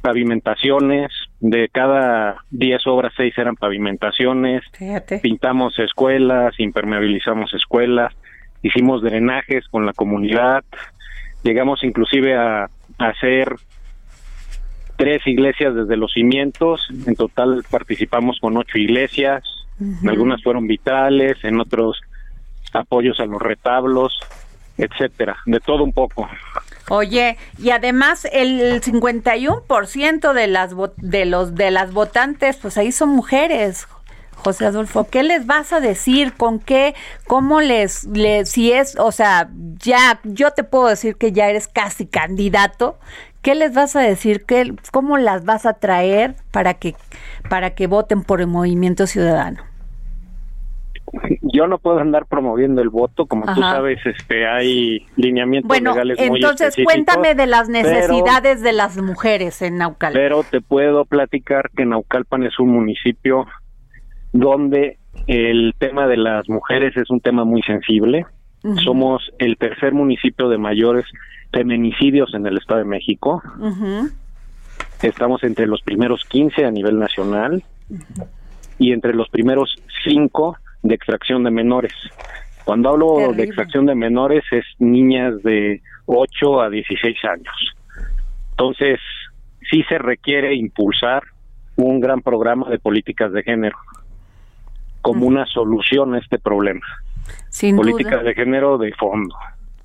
[0.02, 4.62] pavimentaciones, de cada 10 obras, 6 eran pavimentaciones,
[5.24, 8.14] pintamos escuelas, impermeabilizamos escuelas,
[8.62, 10.64] hicimos drenajes con la comunidad,
[11.44, 13.56] llegamos inclusive a, hacer
[14.98, 19.44] tres iglesias desde los cimientos, en total participamos con ocho iglesias,
[20.08, 22.00] algunas fueron vitales, en otros
[22.74, 24.18] apoyos a los retablos,
[24.78, 26.28] etcétera, de todo un poco.
[26.90, 33.10] Oye, y además el 51% de las de los de las votantes, pues ahí son
[33.10, 33.88] mujeres.
[34.36, 36.34] José Adolfo, ¿qué les vas a decir?
[36.34, 36.94] ¿Con qué?
[37.28, 41.68] ¿Cómo les, les si es, o sea, ya yo te puedo decir que ya eres
[41.68, 42.98] casi candidato,
[43.42, 44.46] ¿qué les vas a decir?
[44.46, 46.96] ¿Qué, ¿Cómo las vas a traer para que
[47.50, 49.64] para que voten por el Movimiento Ciudadano?
[51.42, 56.18] yo no puedo andar promoviendo el voto, como tú sabes, este hay lineamientos bueno, legales
[56.30, 60.22] muy entonces cuéntame de las necesidades de las mujeres en Naucalpan.
[60.22, 63.46] Pero te puedo platicar que Naucalpan es un municipio
[64.36, 68.26] donde el tema de las mujeres es un tema muy sensible.
[68.84, 71.06] Somos el tercer municipio de mayores
[71.54, 73.42] feminicidios en el Estado de México.
[75.02, 77.64] Estamos entre los primeros 15 a nivel nacional
[78.78, 81.94] y entre los primeros 5 de extracción de menores.
[82.66, 87.76] Cuando hablo de extracción de menores es niñas de 8 a 16 años.
[88.52, 89.00] Entonces,
[89.70, 91.24] sí se requiere impulsar
[91.78, 93.78] un gran programa de políticas de género
[95.06, 96.82] como una solución a este problema.
[97.50, 99.36] Sin políticas de género de fondo.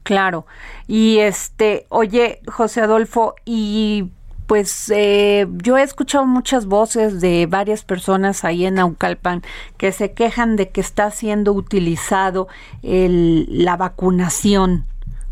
[0.02, 0.46] Claro.
[0.88, 4.08] Y este, oye, José Adolfo, y
[4.46, 9.42] pues eh, yo he escuchado muchas voces de varias personas ahí en Naucalpan
[9.76, 12.48] que se quejan de que está siendo utilizado
[12.82, 14.84] el, la vacunación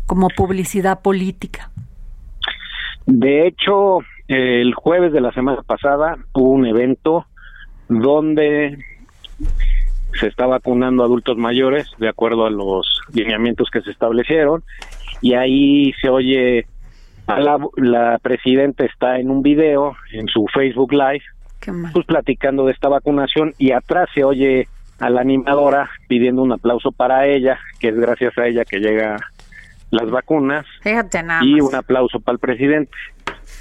[0.05, 1.71] como publicidad política.
[3.07, 7.25] De hecho, el jueves de la semana pasada hubo un evento
[7.87, 8.77] donde
[10.19, 14.63] se está vacunando a adultos mayores de acuerdo a los lineamientos que se establecieron
[15.21, 16.65] y ahí se oye
[17.27, 21.23] la, presidenta está en un video en su Facebook Live,
[21.93, 24.67] pues platicando de esta vacunación y atrás se oye
[24.99, 29.17] a la animadora pidiendo un aplauso para ella, que es gracias a ella que llega
[29.91, 30.65] las vacunas
[31.41, 32.91] y un aplauso para el presidente.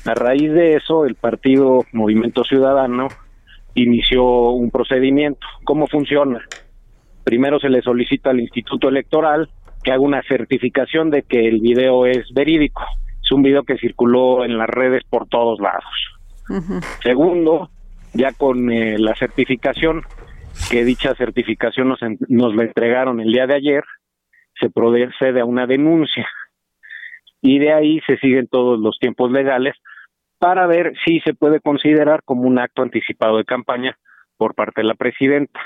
[0.04, 3.08] A raíz de eso, el partido Movimiento Ciudadano
[3.82, 5.46] inició un procedimiento.
[5.64, 6.40] ¿Cómo funciona?
[7.24, 9.48] Primero se le solicita al Instituto Electoral
[9.82, 12.82] que haga una certificación de que el video es verídico
[13.28, 15.84] es un video que circuló en las redes por todos lados.
[17.02, 17.68] Segundo,
[18.14, 20.02] ya con eh, la certificación,
[20.70, 23.84] que dicha certificación nos, nos la entregaron el día de ayer,
[24.58, 26.26] se procede a una denuncia.
[27.42, 29.74] Y de ahí se siguen todos los tiempos legales
[30.38, 33.98] para ver si se puede considerar como un acto anticipado de campaña
[34.36, 35.60] por parte de la presidenta.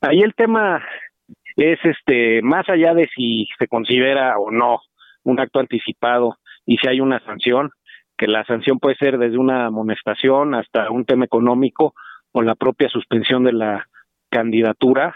[0.00, 0.82] Ahí el tema
[1.56, 4.80] es este más allá de si se considera o no
[5.24, 7.70] un acto anticipado y si hay una sanción,
[8.16, 11.94] que la sanción puede ser desde una amonestación hasta un tema económico
[12.32, 13.88] o la propia suspensión de la
[14.30, 15.14] candidatura,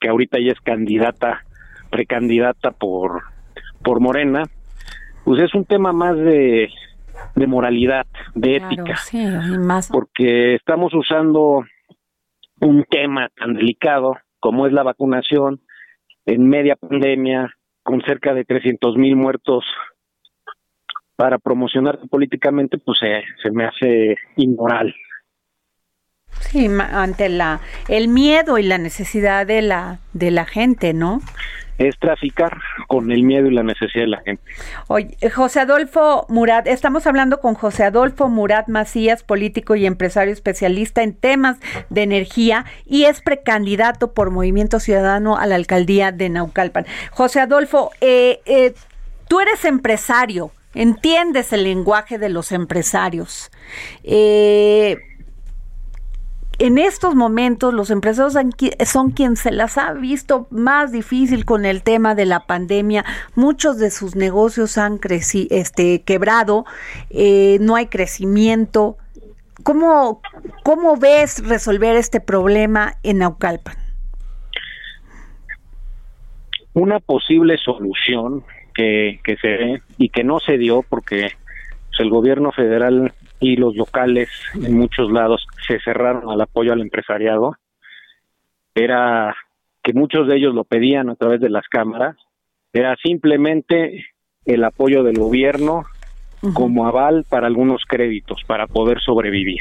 [0.00, 1.44] que ahorita ya es candidata,
[1.90, 3.22] precandidata por,
[3.82, 4.44] por Morena,
[5.24, 6.70] pues es un tema más de,
[7.34, 9.24] de moralidad, de ética, sí,
[9.58, 9.88] más.
[9.90, 11.64] porque estamos usando
[12.60, 15.60] un tema tan delicado como es la vacunación
[16.26, 19.64] en media pandemia, con cerca de 300 mil muertos
[21.16, 24.94] para promocionar políticamente, pues se me hace inmoral.
[26.40, 31.20] Sí, ante la el miedo y la necesidad de la de la gente, ¿no?
[31.78, 34.42] Es traficar con el miedo y la necesidad de la gente.
[34.88, 41.02] Oye, José Adolfo Murat, estamos hablando con José Adolfo Murat Macías, político y empresario especialista
[41.02, 46.86] en temas de energía y es precandidato por Movimiento Ciudadano a la alcaldía de Naucalpan.
[47.10, 48.74] José Adolfo, eh, eh,
[49.28, 53.50] tú eres empresario, entiendes el lenguaje de los empresarios.
[54.02, 54.96] Eh,
[56.58, 58.36] en estos momentos los empresarios
[58.84, 63.04] son quienes se las ha visto más difícil con el tema de la pandemia.
[63.36, 66.64] Muchos de sus negocios han crecido, este, quebrado,
[67.10, 68.96] eh, no hay crecimiento.
[69.62, 70.20] ¿Cómo,
[70.64, 73.76] ¿Cómo ves resolver este problema en Naucalpan?
[76.74, 78.44] Una posible solución
[78.74, 81.30] que, se ve y que no se dio porque
[81.88, 86.80] pues, el gobierno federal y los locales en muchos lados se cerraron al apoyo al
[86.80, 87.56] empresariado.
[88.74, 89.34] Era
[89.82, 92.16] que muchos de ellos lo pedían a través de las cámaras,
[92.72, 94.06] era simplemente
[94.44, 95.84] el apoyo del gobierno
[96.54, 99.60] como aval para algunos créditos para poder sobrevivir.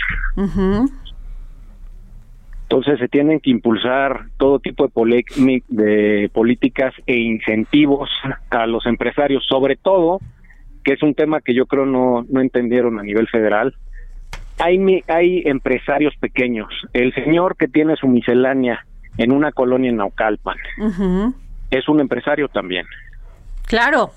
[2.63, 8.09] Entonces se tienen que impulsar todo tipo de, de políticas e incentivos
[8.49, 10.19] a los empresarios, sobre todo,
[10.87, 13.75] que es un tema que yo creo no, no entendieron a nivel federal.
[14.57, 16.69] Hay, hay empresarios pequeños.
[16.93, 18.85] El señor que tiene su miscelánea
[19.17, 20.55] en una colonia en Naucalpan
[21.69, 22.85] es un empresario también.
[23.65, 24.11] Claro,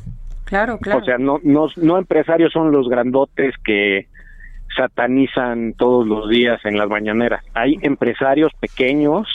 [0.44, 1.00] Claro, claro.
[1.00, 4.06] O sea, no, no, no empresarios son los grandotes que
[4.76, 7.44] satanizan todos los días en las mañaneras.
[7.54, 9.28] Hay empresarios pequeños,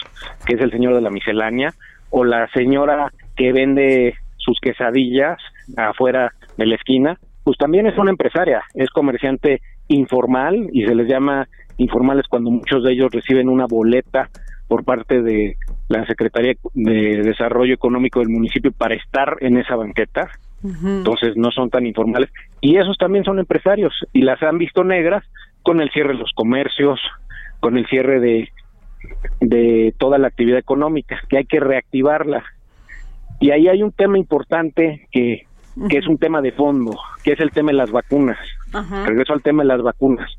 [0.45, 1.73] que es el señor de la miscelánea,
[2.09, 5.37] o la señora que vende sus quesadillas
[5.77, 11.07] afuera de la esquina, pues también es una empresaria, es comerciante informal y se les
[11.07, 11.47] llama
[11.77, 14.29] informales cuando muchos de ellos reciben una boleta
[14.67, 20.29] por parte de la Secretaría de Desarrollo Económico del municipio para estar en esa banqueta.
[20.63, 22.31] Entonces no son tan informales.
[22.59, 25.23] Y esos también son empresarios y las han visto negras
[25.61, 26.99] con el cierre de los comercios,
[27.59, 28.49] con el cierre de,
[29.41, 32.43] de toda la actividad económica, que hay que reactivarla.
[33.39, 35.45] Y ahí hay un tema importante que,
[35.89, 38.37] que es un tema de fondo, que es el tema de las vacunas.
[39.05, 40.29] Regreso al tema de las vacunas.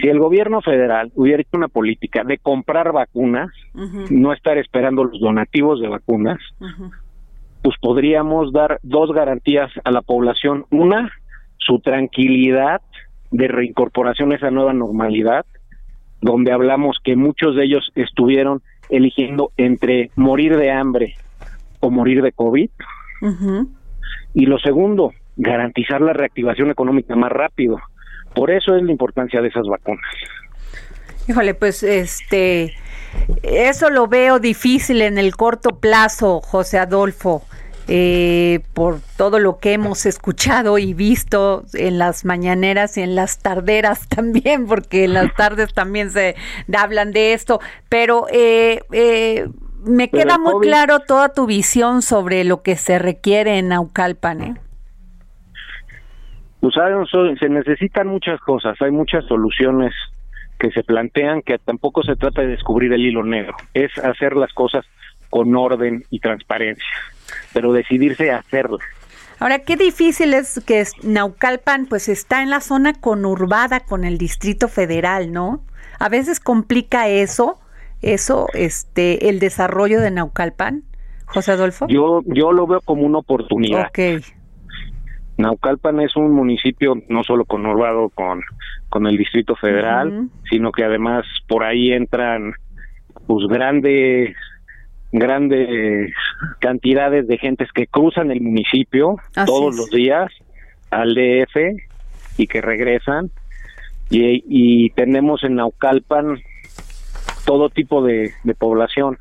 [0.00, 3.50] Si el gobierno federal hubiera hecho una política de comprar vacunas,
[4.10, 6.38] no estar esperando los donativos de vacunas,
[7.62, 10.66] pues podríamos dar dos garantías a la población.
[10.70, 11.10] Una,
[11.58, 12.80] su tranquilidad
[13.30, 15.44] de reincorporación a esa nueva normalidad,
[16.20, 21.14] donde hablamos que muchos de ellos estuvieron eligiendo entre morir de hambre
[21.80, 22.70] o morir de COVID.
[24.36, 27.80] Y lo segundo, garantizar la reactivación económica más rápido.
[28.34, 30.04] Por eso es la importancia de esas vacunas.
[31.26, 32.74] Híjole, pues este
[33.42, 37.44] eso lo veo difícil en el corto plazo, José Adolfo.
[37.88, 43.38] Eh, por todo lo que hemos escuchado y visto en las mañaneras y en las
[43.38, 46.34] tarderas también, porque en las tardes también se
[46.76, 49.46] hablan de esto, pero eh, eh,
[49.86, 54.42] me queda muy claro toda tu visión sobre lo que se requiere en Naucalpan.
[54.42, 54.54] ¿eh?
[56.60, 56.74] Pues
[57.38, 59.94] se necesitan muchas cosas, hay muchas soluciones
[60.58, 64.52] que se plantean que tampoco se trata de descubrir el hilo negro, es hacer las
[64.52, 64.84] cosas
[65.30, 66.86] con orden y transparencia
[67.52, 68.78] pero decidirse a hacerlo.
[69.38, 74.68] Ahora, qué difícil es que Naucalpan pues está en la zona conurbada con el Distrito
[74.68, 75.62] Federal, ¿no?
[75.98, 77.58] A veces complica eso,
[78.02, 80.82] eso, este, el desarrollo de Naucalpan,
[81.26, 81.86] José Adolfo.
[81.88, 83.90] Yo, yo lo veo como una oportunidad.
[85.38, 88.40] Naucalpan es un municipio no solo conurbado con,
[88.88, 92.54] con el Distrito Federal, sino que además por ahí entran
[93.26, 94.34] pues grandes
[95.12, 96.12] grandes
[96.60, 99.16] cantidades de gentes que cruzan el municipio
[99.46, 100.30] todos los días
[100.90, 101.56] al DF
[102.38, 103.30] y que regresan
[104.08, 106.38] y, tenemos en Naucalpan
[107.46, 109.18] todo tipo de, población.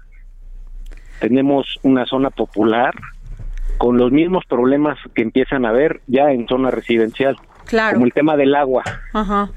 [1.20, 2.94] Tenemos una zona popular
[3.78, 7.38] con los mismos problemas que empiezan a ver ya en zona residencial,
[7.94, 8.84] como el tema del agua.
[9.14, 9.50] Ajá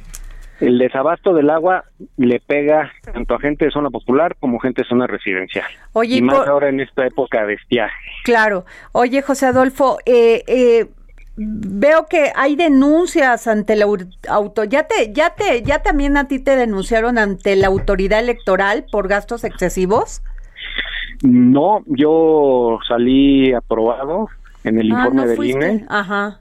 [0.60, 1.84] el desabasto del agua
[2.16, 5.66] le pega tanto a gente de zona popular como gente de zona residencial.
[5.92, 7.94] Oye, y más ahora en esta época de estiaje.
[8.24, 8.64] Claro.
[8.92, 10.86] Oye, José Adolfo, eh, eh,
[11.38, 13.86] veo que hay denuncias ante la
[14.28, 18.86] auto ya te ya te ya también a ti te denunciaron ante la autoridad electoral
[18.90, 20.22] por gastos excesivos
[21.22, 24.28] no yo salí aprobado
[24.64, 26.40] en el ah, informe del INE ajá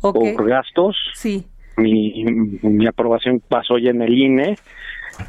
[0.00, 1.46] por gastos sí
[1.76, 2.24] mi,
[2.62, 4.58] mi aprobación pasó ya en el INE.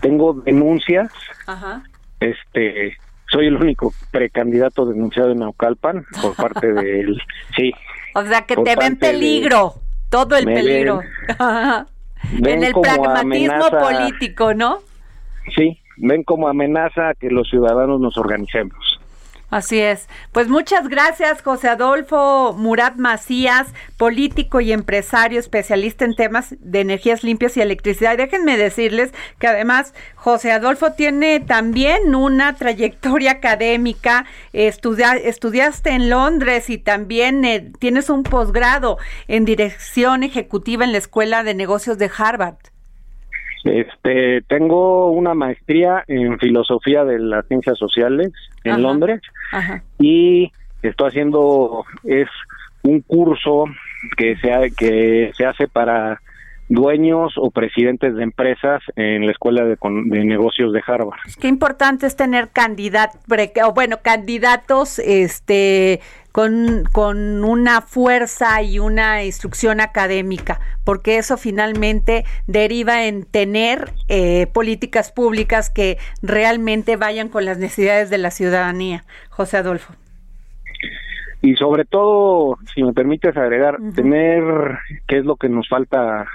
[0.01, 1.11] Tengo denuncias.
[1.47, 1.83] Ajá.
[2.19, 2.97] Este,
[3.29, 7.21] soy el único precandidato denunciado en Naucalpan por parte del
[7.55, 7.71] sí.
[8.13, 9.75] O sea que te ven peligro,
[10.09, 11.01] todo el peligro.
[12.31, 14.79] en el pragmatismo político, ¿no?
[15.55, 18.99] Sí, ven como amenaza que los ciudadanos nos organicemos.
[19.53, 20.09] Así es.
[20.31, 27.23] Pues muchas gracias, José Adolfo Murat Macías, político y empresario especialista en temas de energías
[27.23, 28.17] limpias y electricidad.
[28.17, 34.25] déjenme decirles que además José Adolfo tiene también una trayectoria académica.
[34.53, 38.97] estudiaste en Londres y también eh, tienes un posgrado
[39.27, 42.72] en dirección ejecutiva en la Escuela de Negocios de Harvard.
[43.63, 48.31] Este, tengo una maestría en filosofía de las ciencias sociales
[48.63, 49.21] en Londres
[49.99, 50.51] y
[50.81, 52.27] estoy haciendo es
[52.81, 53.65] un curso
[54.17, 56.19] que se que se hace para
[56.69, 59.77] dueños o presidentes de empresas en la escuela de,
[60.23, 61.19] negocios de Harvard.
[61.39, 63.19] Qué importante es tener candidatos,
[63.75, 66.01] bueno, candidatos, este,
[66.33, 74.47] con, con una fuerza y una instrucción académica, porque eso finalmente deriva en tener eh,
[74.47, 79.05] políticas públicas que realmente vayan con las necesidades de la ciudadanía.
[79.29, 79.93] José Adolfo.
[81.43, 84.43] Y sobre todo, si me permites agregar, tener,
[85.07, 86.25] qué es lo que nos falta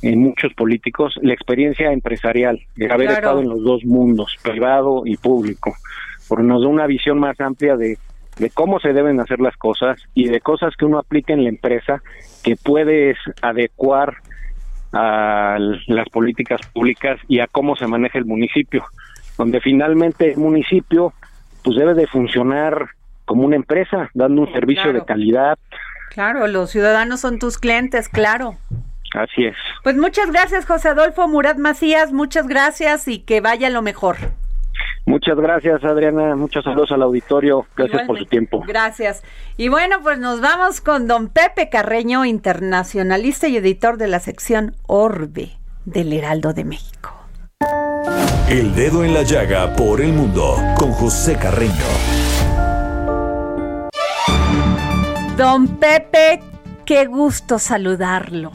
[0.00, 5.16] en muchos políticos, la experiencia empresarial, de haber estado en los dos mundos, privado y
[5.16, 5.74] público,
[6.28, 7.98] porque nos da una visión más amplia de
[8.38, 11.48] de cómo se deben hacer las cosas y de cosas que uno aplica en la
[11.48, 12.02] empresa
[12.42, 14.16] que puedes adecuar
[14.92, 18.84] a las políticas públicas y a cómo se maneja el municipio,
[19.36, 21.12] donde finalmente el municipio
[21.62, 22.88] pues debe de funcionar
[23.24, 25.58] como una empresa, dando un servicio de calidad.
[26.10, 28.56] Claro, los ciudadanos son tus clientes, claro.
[29.14, 29.56] Así es.
[29.82, 34.16] Pues muchas gracias, José Adolfo Murat Macías, muchas gracias y que vaya lo mejor.
[35.08, 36.36] Muchas gracias, Adriana.
[36.36, 37.64] Muchos saludos al auditorio.
[37.74, 38.62] Gracias por su tiempo.
[38.66, 39.22] Gracias.
[39.56, 44.76] Y bueno, pues nos vamos con don Pepe Carreño, internacionalista y editor de la sección
[44.86, 45.52] Orbe
[45.86, 47.14] del Heraldo de México.
[48.50, 51.72] El dedo en la llaga por el mundo con José Carreño.
[55.38, 56.40] Don Pepe,
[56.84, 58.52] qué gusto saludarlo.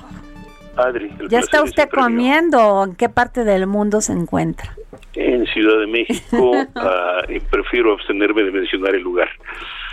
[0.75, 2.83] Adri, ¿Ya está usted comiendo?
[2.83, 4.75] ¿En qué parte del mundo se encuentra?
[5.15, 9.29] En Ciudad de México, ah, prefiero abstenerme de mencionar el lugar.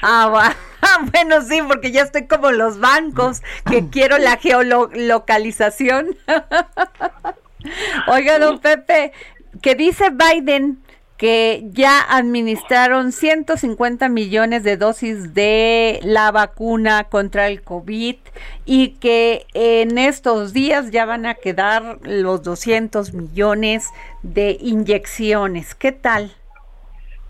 [0.03, 0.57] Ah,
[1.13, 6.17] bueno, sí, porque ya estoy como los bancos, que quiero la geolocalización.
[8.09, 9.13] Oiga, don Pepe,
[9.63, 10.79] que dice Biden
[11.21, 18.17] que ya administraron 150 millones de dosis de la vacuna contra el COVID
[18.65, 23.87] y que en estos días ya van a quedar los 200 millones
[24.23, 25.75] de inyecciones.
[25.75, 26.31] ¿Qué tal?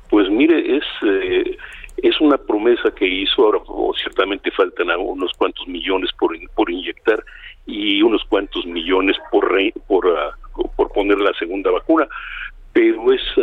[0.08, 1.56] Pues mire, es eh,
[1.96, 3.58] es una promesa que hizo, ahora
[4.00, 7.24] ciertamente faltan unos cuantos millones por, por inyectar
[7.66, 9.50] y unos cuantos millones por,
[9.88, 10.30] por, ah,
[10.76, 12.06] por poner la segunda vacuna
[12.72, 13.42] pero es, uh,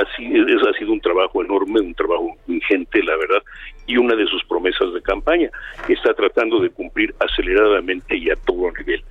[0.00, 3.42] así, es, ha sido un trabajo enorme, un trabajo ingente, la verdad,
[3.86, 5.50] y una de sus promesas de campaña
[5.88, 9.04] está tratando de cumplir aceleradamente y a todo nivel.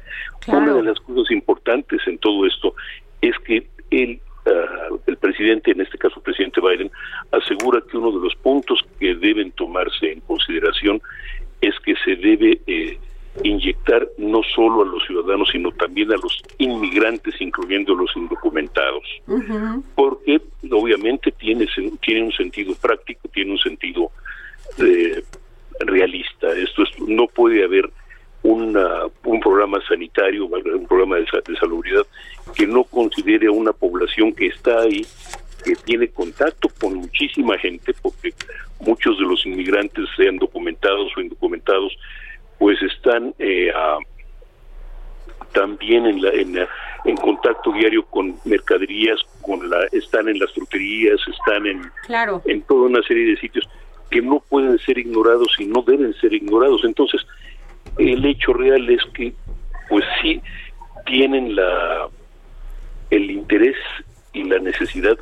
[0.48, 2.76] Una de las cosas importantes en todo esto
[3.22, 6.92] es que el, uh, el presidente, en este caso el presidente Biden,
[7.32, 11.02] asegura que uno de los puntos que deben tomarse en consideración
[11.62, 12.98] es que se debe eh,
[13.44, 19.04] inyectar no solo a los ciudadanos, sino también a los inmigrantes, incluyendo los indocumentados.
[19.96, 21.68] Porque obviamente tiene,
[22.02, 24.12] tiene un sentido práctico, tiene un sentido
[24.78, 25.24] eh,
[25.80, 26.52] realista.
[26.54, 27.90] Esto es, no puede haber
[28.44, 32.06] una, un programa sanitario, un programa de, de salubridad
[32.56, 35.06] que no considere a una población que está ahí,
[35.64, 38.34] que tiene contacto con muchísima gente, porque
[38.80, 41.98] muchos de los inmigrantes, sean documentados o indocumentados,
[42.60, 43.72] pues están eh,
[45.54, 51.66] también en, la, en, contacto diario con mercaderías, con la, están en las fruterías, están
[51.66, 51.92] en,
[52.46, 53.68] en toda una serie de sitios
[54.10, 56.82] que no pueden ser ignorados y no deben ser ignorados.
[56.84, 57.26] Entonces,
[57.98, 59.34] el hecho real es que,
[59.90, 60.42] pues sí,
[61.06, 62.10] tienen la
[63.12, 63.78] el interés
[64.34, 65.18] y la necesidad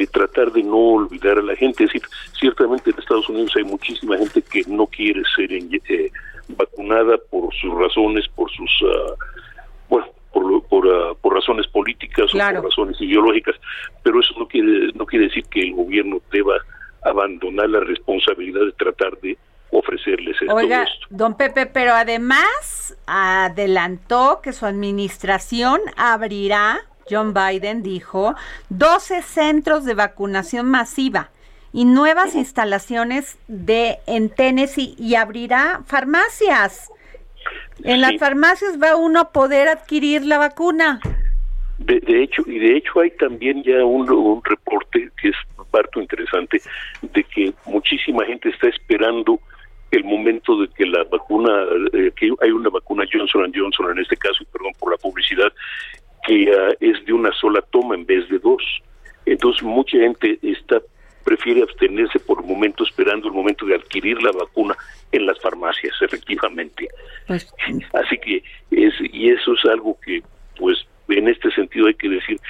[0.00, 1.84] de tratar de no olvidar a la gente.
[1.84, 6.10] Es decir, ciertamente en Estados Unidos hay muchísima gente que no quiere ser eh,
[6.48, 9.14] vacunada por sus razones, por sus, uh,
[9.90, 13.56] bueno, por, por, uh, por, razones políticas o por razones ideológicas,
[14.02, 16.54] pero eso no quiere, no quiere decir que el gobierno deba
[17.02, 19.36] abandonar la responsabilidad de tratar de
[19.70, 20.54] ofrecerles esto.
[20.54, 26.80] Oiga, don Pepe, pero además adelantó que su administración abrirá,
[27.10, 28.34] John Biden dijo,
[28.68, 31.30] 12 centros de vacunación masiva
[31.72, 36.90] y nuevas instalaciones de en Tennessee y abrirá farmacias.
[37.84, 41.00] En las farmacias va uno a poder adquirir la vacuna.
[41.78, 45.36] De, hecho, y de hecho hay también ya un, reporte que es
[45.70, 46.60] parto interesante
[47.00, 49.40] de que muchísima gente está esperando
[49.92, 54.16] el momento de que la vacuna, eh, que hay una vacuna Johnson Johnson en este
[54.16, 55.52] caso, y perdón por la publicidad,
[56.30, 58.62] que ah, es de una sola toma en vez de dos.
[59.26, 60.80] Entonces mucha gente está
[61.24, 64.74] prefiere abstenerse por un momento esperando el momento de adquirir la vacuna
[65.12, 66.88] en las farmacias, efectivamente.
[67.26, 67.52] Pues,
[67.92, 70.22] Así que es y eso es algo que,
[70.58, 70.78] pues,
[71.08, 72.40] en este sentido hay que decir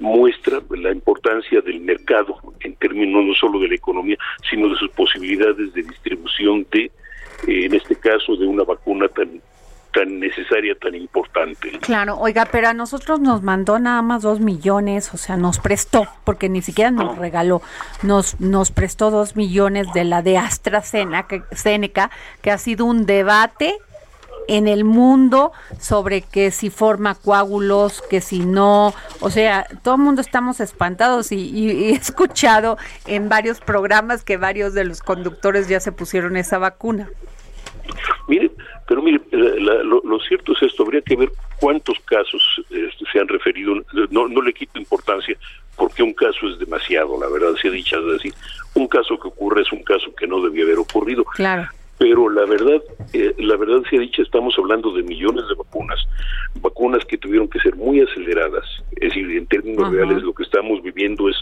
[0.00, 4.16] muestra la importancia del mercado en términos no solo de la economía,
[4.48, 6.90] sino de sus posibilidades de distribución de, eh,
[7.46, 9.40] en este caso, de una vacuna tan
[9.94, 11.70] tan necesaria, tan importante.
[11.80, 16.08] Claro, oiga, pero a nosotros nos mandó nada más dos millones, o sea, nos prestó,
[16.24, 17.62] porque ni siquiera nos regaló,
[18.02, 22.10] nos, nos prestó dos millones de la de AstraZeneca,
[22.42, 23.76] que ha sido un debate
[24.48, 30.02] en el mundo sobre que si forma coágulos, que si no, o sea, todo el
[30.02, 32.76] mundo estamos espantados y, y, he escuchado
[33.06, 37.08] en varios programas que varios de los conductores ya se pusieron esa vacuna.
[38.28, 38.50] Mire,
[38.86, 43.74] pero mire, lo, cierto es esto, habría que ver cuántos casos este, se han referido,
[44.10, 45.36] no, no le quito importancia,
[45.76, 48.34] porque un caso es demasiado, la verdad se ha dicho, es decir,
[48.74, 51.24] un caso que ocurre es un caso que no debía haber ocurrido.
[51.24, 51.68] Claro.
[51.96, 52.82] Pero la verdad,
[53.12, 56.00] eh, la verdad se ha dicho, estamos hablando de millones de vacunas,
[56.56, 58.64] vacunas que tuvieron que ser muy aceleradas.
[58.96, 61.36] Es decir, en términos reales, lo que estamos viviendo es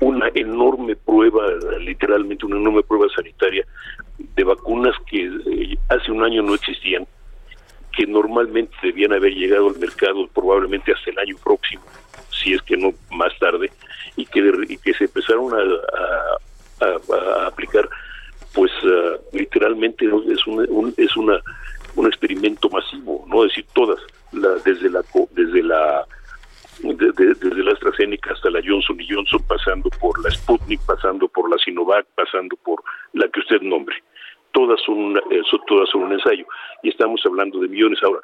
[0.00, 1.42] una enorme prueba,
[1.80, 3.66] literalmente una enorme prueba sanitaria
[4.18, 7.06] de vacunas que eh, hace un año no existían,
[7.92, 11.82] que normalmente debían haber llegado al mercado probablemente hasta el año próximo,
[12.30, 13.70] si es que no más tarde,
[14.16, 14.42] y que,
[14.96, 17.88] se empezaron a, aplicar,
[18.54, 21.16] pues ah, literalmente es, un, es
[22.06, 24.00] experimento masivo, no decir todas,
[24.32, 26.06] la, desde la desde la
[26.82, 31.58] desde la AstraZeneca hasta la Johnson y Johnson, pasando por la Sputnik, pasando por la
[31.58, 33.96] Sinovac, pasando por la que usted nombre.
[34.52, 36.44] Todas son, eh, todas son un ensayo
[36.82, 37.98] y estamos hablando de millones.
[38.02, 38.20] Ahora,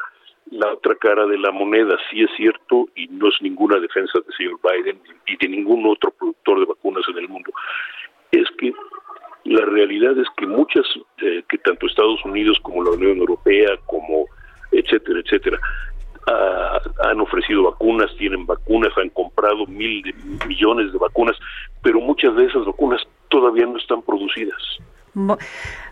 [0.50, 4.34] la otra cara de la moneda sí es cierto y no es ninguna defensa del
[4.36, 7.52] señor Biden y de ningún otro productor de vacunas en el mundo,
[8.30, 8.72] es que
[9.44, 10.84] la realidad es que muchas,
[11.18, 14.26] eh, que tanto Estados Unidos como la Unión Europea, como
[14.72, 15.60] etcétera, etcétera,
[16.26, 20.02] han ofrecido vacunas, tienen vacunas, han comprado mil
[20.46, 21.36] millones de vacunas,
[21.82, 24.60] pero muchas de esas vacunas todavía no están producidas.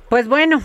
[0.09, 0.61] Pues bueno,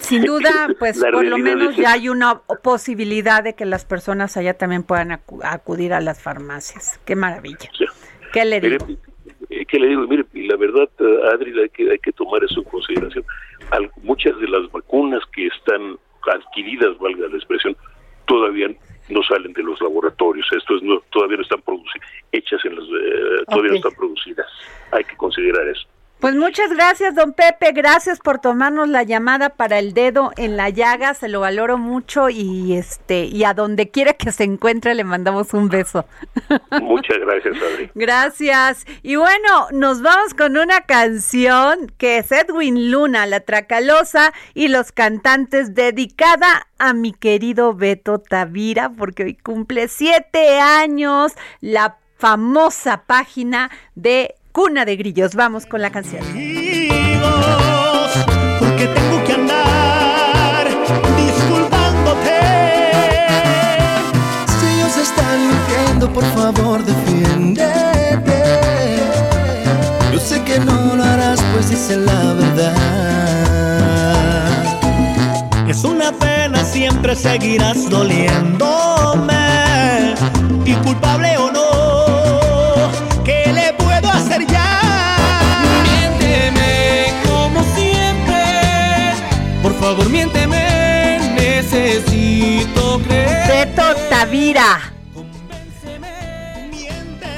[0.00, 4.54] sin duda, pues por lo menos ya hay una posibilidad de que las personas allá
[4.54, 5.12] también puedan
[5.42, 7.00] acudir a las farmacias.
[7.04, 7.70] Qué maravilla.
[8.32, 8.86] ¿Qué le digo?
[9.50, 10.06] Eh, ¿Qué le digo?
[10.06, 13.24] Mire, la verdad, eh, Adri, hay que, hay que tomar eso en consideración.
[14.02, 15.96] muchas de las vacunas que están
[16.34, 17.76] adquiridas, valga la expresión,
[18.28, 18.68] todavía
[19.08, 20.46] no salen de los laboratorios.
[20.52, 24.46] Esto es, no, todavía no están producidas, hechas en los, eh, todavía no están producidas.
[24.92, 25.88] Hay que considerar eso.
[26.20, 27.70] Pues muchas gracias, don Pepe.
[27.70, 31.14] Gracias por tomarnos la llamada para el dedo en la llaga.
[31.14, 35.54] Se lo valoro mucho y este y a donde quiera que se encuentre le mandamos
[35.54, 36.06] un beso.
[36.80, 37.90] Muchas gracias, Adri.
[37.94, 38.84] Gracias.
[39.02, 44.90] Y bueno, nos vamos con una canción que es Edwin Luna, La Tracalosa y los
[44.90, 53.70] cantantes dedicada a mi querido Beto Tavira porque hoy cumple siete años la famosa página
[53.94, 55.34] de Cuna de Grillos.
[55.34, 56.22] Vamos con la canción.
[58.58, 60.68] Porque tengo que andar
[61.16, 62.40] disculpándote.
[64.58, 68.42] Si ellos están mintiendo, por favor, defiéndete.
[70.12, 72.74] Yo sé que no lo harás, pues dice la verdad.
[75.68, 79.34] Es una pena, siempre seguirás doliéndome.
[80.64, 81.37] Y culpable
[94.28, 94.92] Tavira.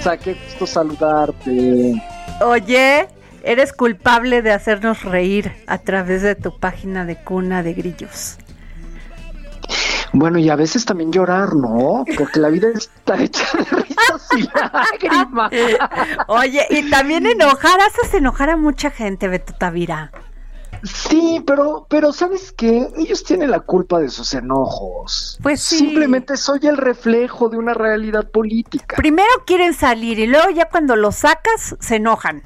[0.01, 2.03] O sea, qué gusto saludarte.
[2.41, 3.07] Oye,
[3.45, 8.39] eres culpable de hacernos reír a través de tu página de cuna de grillos.
[10.13, 12.05] Bueno, y a veces también llorar, ¿no?
[12.19, 15.53] Porque la vida está hecha de risas y lágrimas.
[16.27, 20.11] Oye, y también enojar, haces enojar a mucha gente, Beto Tavira.
[20.83, 22.89] Sí, pero, pero ¿sabes qué?
[22.97, 25.39] Ellos tienen la culpa de sus enojos.
[25.43, 25.79] Pues sí.
[25.79, 28.97] Simplemente soy el reflejo de una realidad política.
[28.97, 32.43] Primero quieren salir y luego ya cuando los sacas se enojan.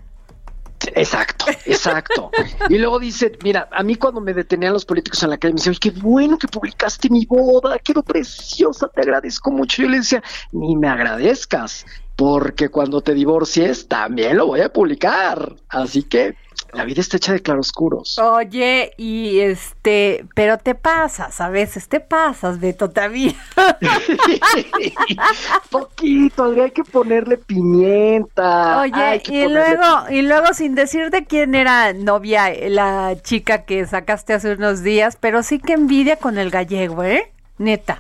[0.95, 2.31] Exacto, exacto.
[2.69, 5.59] y luego dice, mira, a mí cuando me detenían los políticos en la calle me
[5.59, 9.83] decían, qué bueno que publicaste mi boda, quedó preciosa, te agradezco mucho.
[9.83, 10.23] Yo le decía,
[10.53, 15.55] ni me agradezcas, porque cuando te divorcies también lo voy a publicar.
[15.69, 16.37] Así que
[16.75, 18.19] la vida está hecha de claroscuros.
[18.19, 23.37] Oye, y este, pero te pasas, a veces te pasas, Beto, también.
[25.71, 28.81] Poquito, hay que ponerle pimienta.
[28.81, 34.35] Oye, y luego, y luego sin decir de quién era novia la chica que sacaste
[34.35, 37.31] hace unos días, pero sí que envidia con el gallego, ¿eh?
[37.59, 37.99] Neta.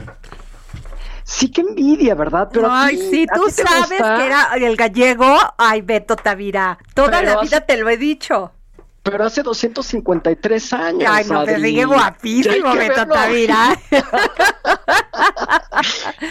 [1.22, 2.50] Sí que envidia, ¿verdad?
[2.52, 5.38] Pero ay, sí, tú sabes que era el gallego.
[5.56, 8.52] Ay, Beto Tavira, toda la vida te lo he dicho.
[9.04, 11.04] Pero hace 253 años.
[11.06, 13.78] Ay, no, te sigue guapísimo, Beto Tavira.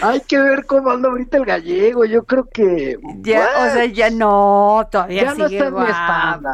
[0.01, 2.05] Hay que ver cómo anda ahorita el gallego.
[2.05, 2.97] Yo creo que.
[3.21, 6.47] Ya, o sea, ya no, todavía sigue no guapo.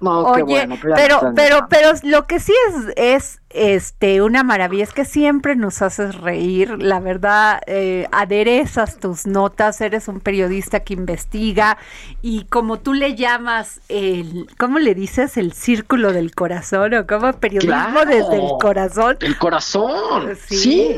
[0.00, 4.92] No, Oye, bueno, pero, pero, pero lo que sí es, es este, una maravilla es
[4.92, 10.94] que siempre nos haces reír, la verdad, eh, aderezas tus notas, eres un periodista que
[10.94, 11.78] investiga
[12.20, 15.36] y como tú le llamas, el, ¿cómo le dices?
[15.36, 19.16] El círculo del corazón o como periodismo desde el corazón.
[19.20, 20.96] El corazón, sí.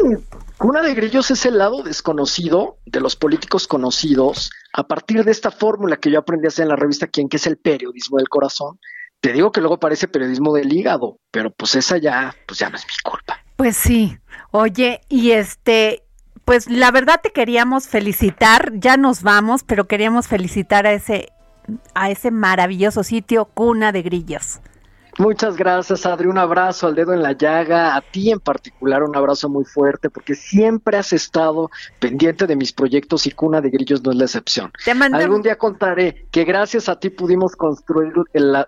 [0.61, 5.51] Una de Grillos es el lado desconocido de los políticos conocidos a partir de esta
[5.51, 8.29] fórmula que yo aprendí a hacer en la revista Quién, que es el periodismo del
[8.29, 8.79] corazón,
[9.21, 12.77] te digo que luego parece periodismo del hígado, pero pues esa ya, pues ya no
[12.77, 13.39] es mi culpa.
[13.57, 14.19] Pues sí.
[14.51, 16.05] Oye, y este,
[16.47, 21.33] pues la verdad te queríamos felicitar, ya nos vamos, pero queríamos felicitar a ese
[21.95, 24.61] a ese maravilloso sitio Cuna de Grillos.
[25.19, 26.27] Muchas gracias, Adri.
[26.27, 27.97] Un abrazo al dedo en la llaga.
[27.97, 32.73] A ti en particular, un abrazo muy fuerte, porque siempre has estado pendiente de mis
[32.73, 34.73] proyectos y Cuna de Grillos no es la excepción.
[35.12, 38.12] Algún día contaré que gracias a ti pudimos construir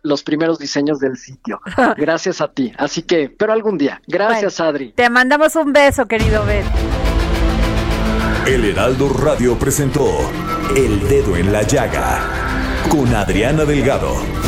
[0.03, 1.61] los primeros diseños del sitio.
[1.97, 2.73] Gracias a ti.
[2.79, 4.01] Así que, pero algún día.
[4.07, 4.93] Gracias, Adri.
[4.93, 6.65] Te mandamos un beso, querido Ben.
[8.47, 10.07] El Heraldo Radio presentó
[10.75, 12.21] El Dedo en la Llaga
[12.89, 14.48] con Adriana Delgado.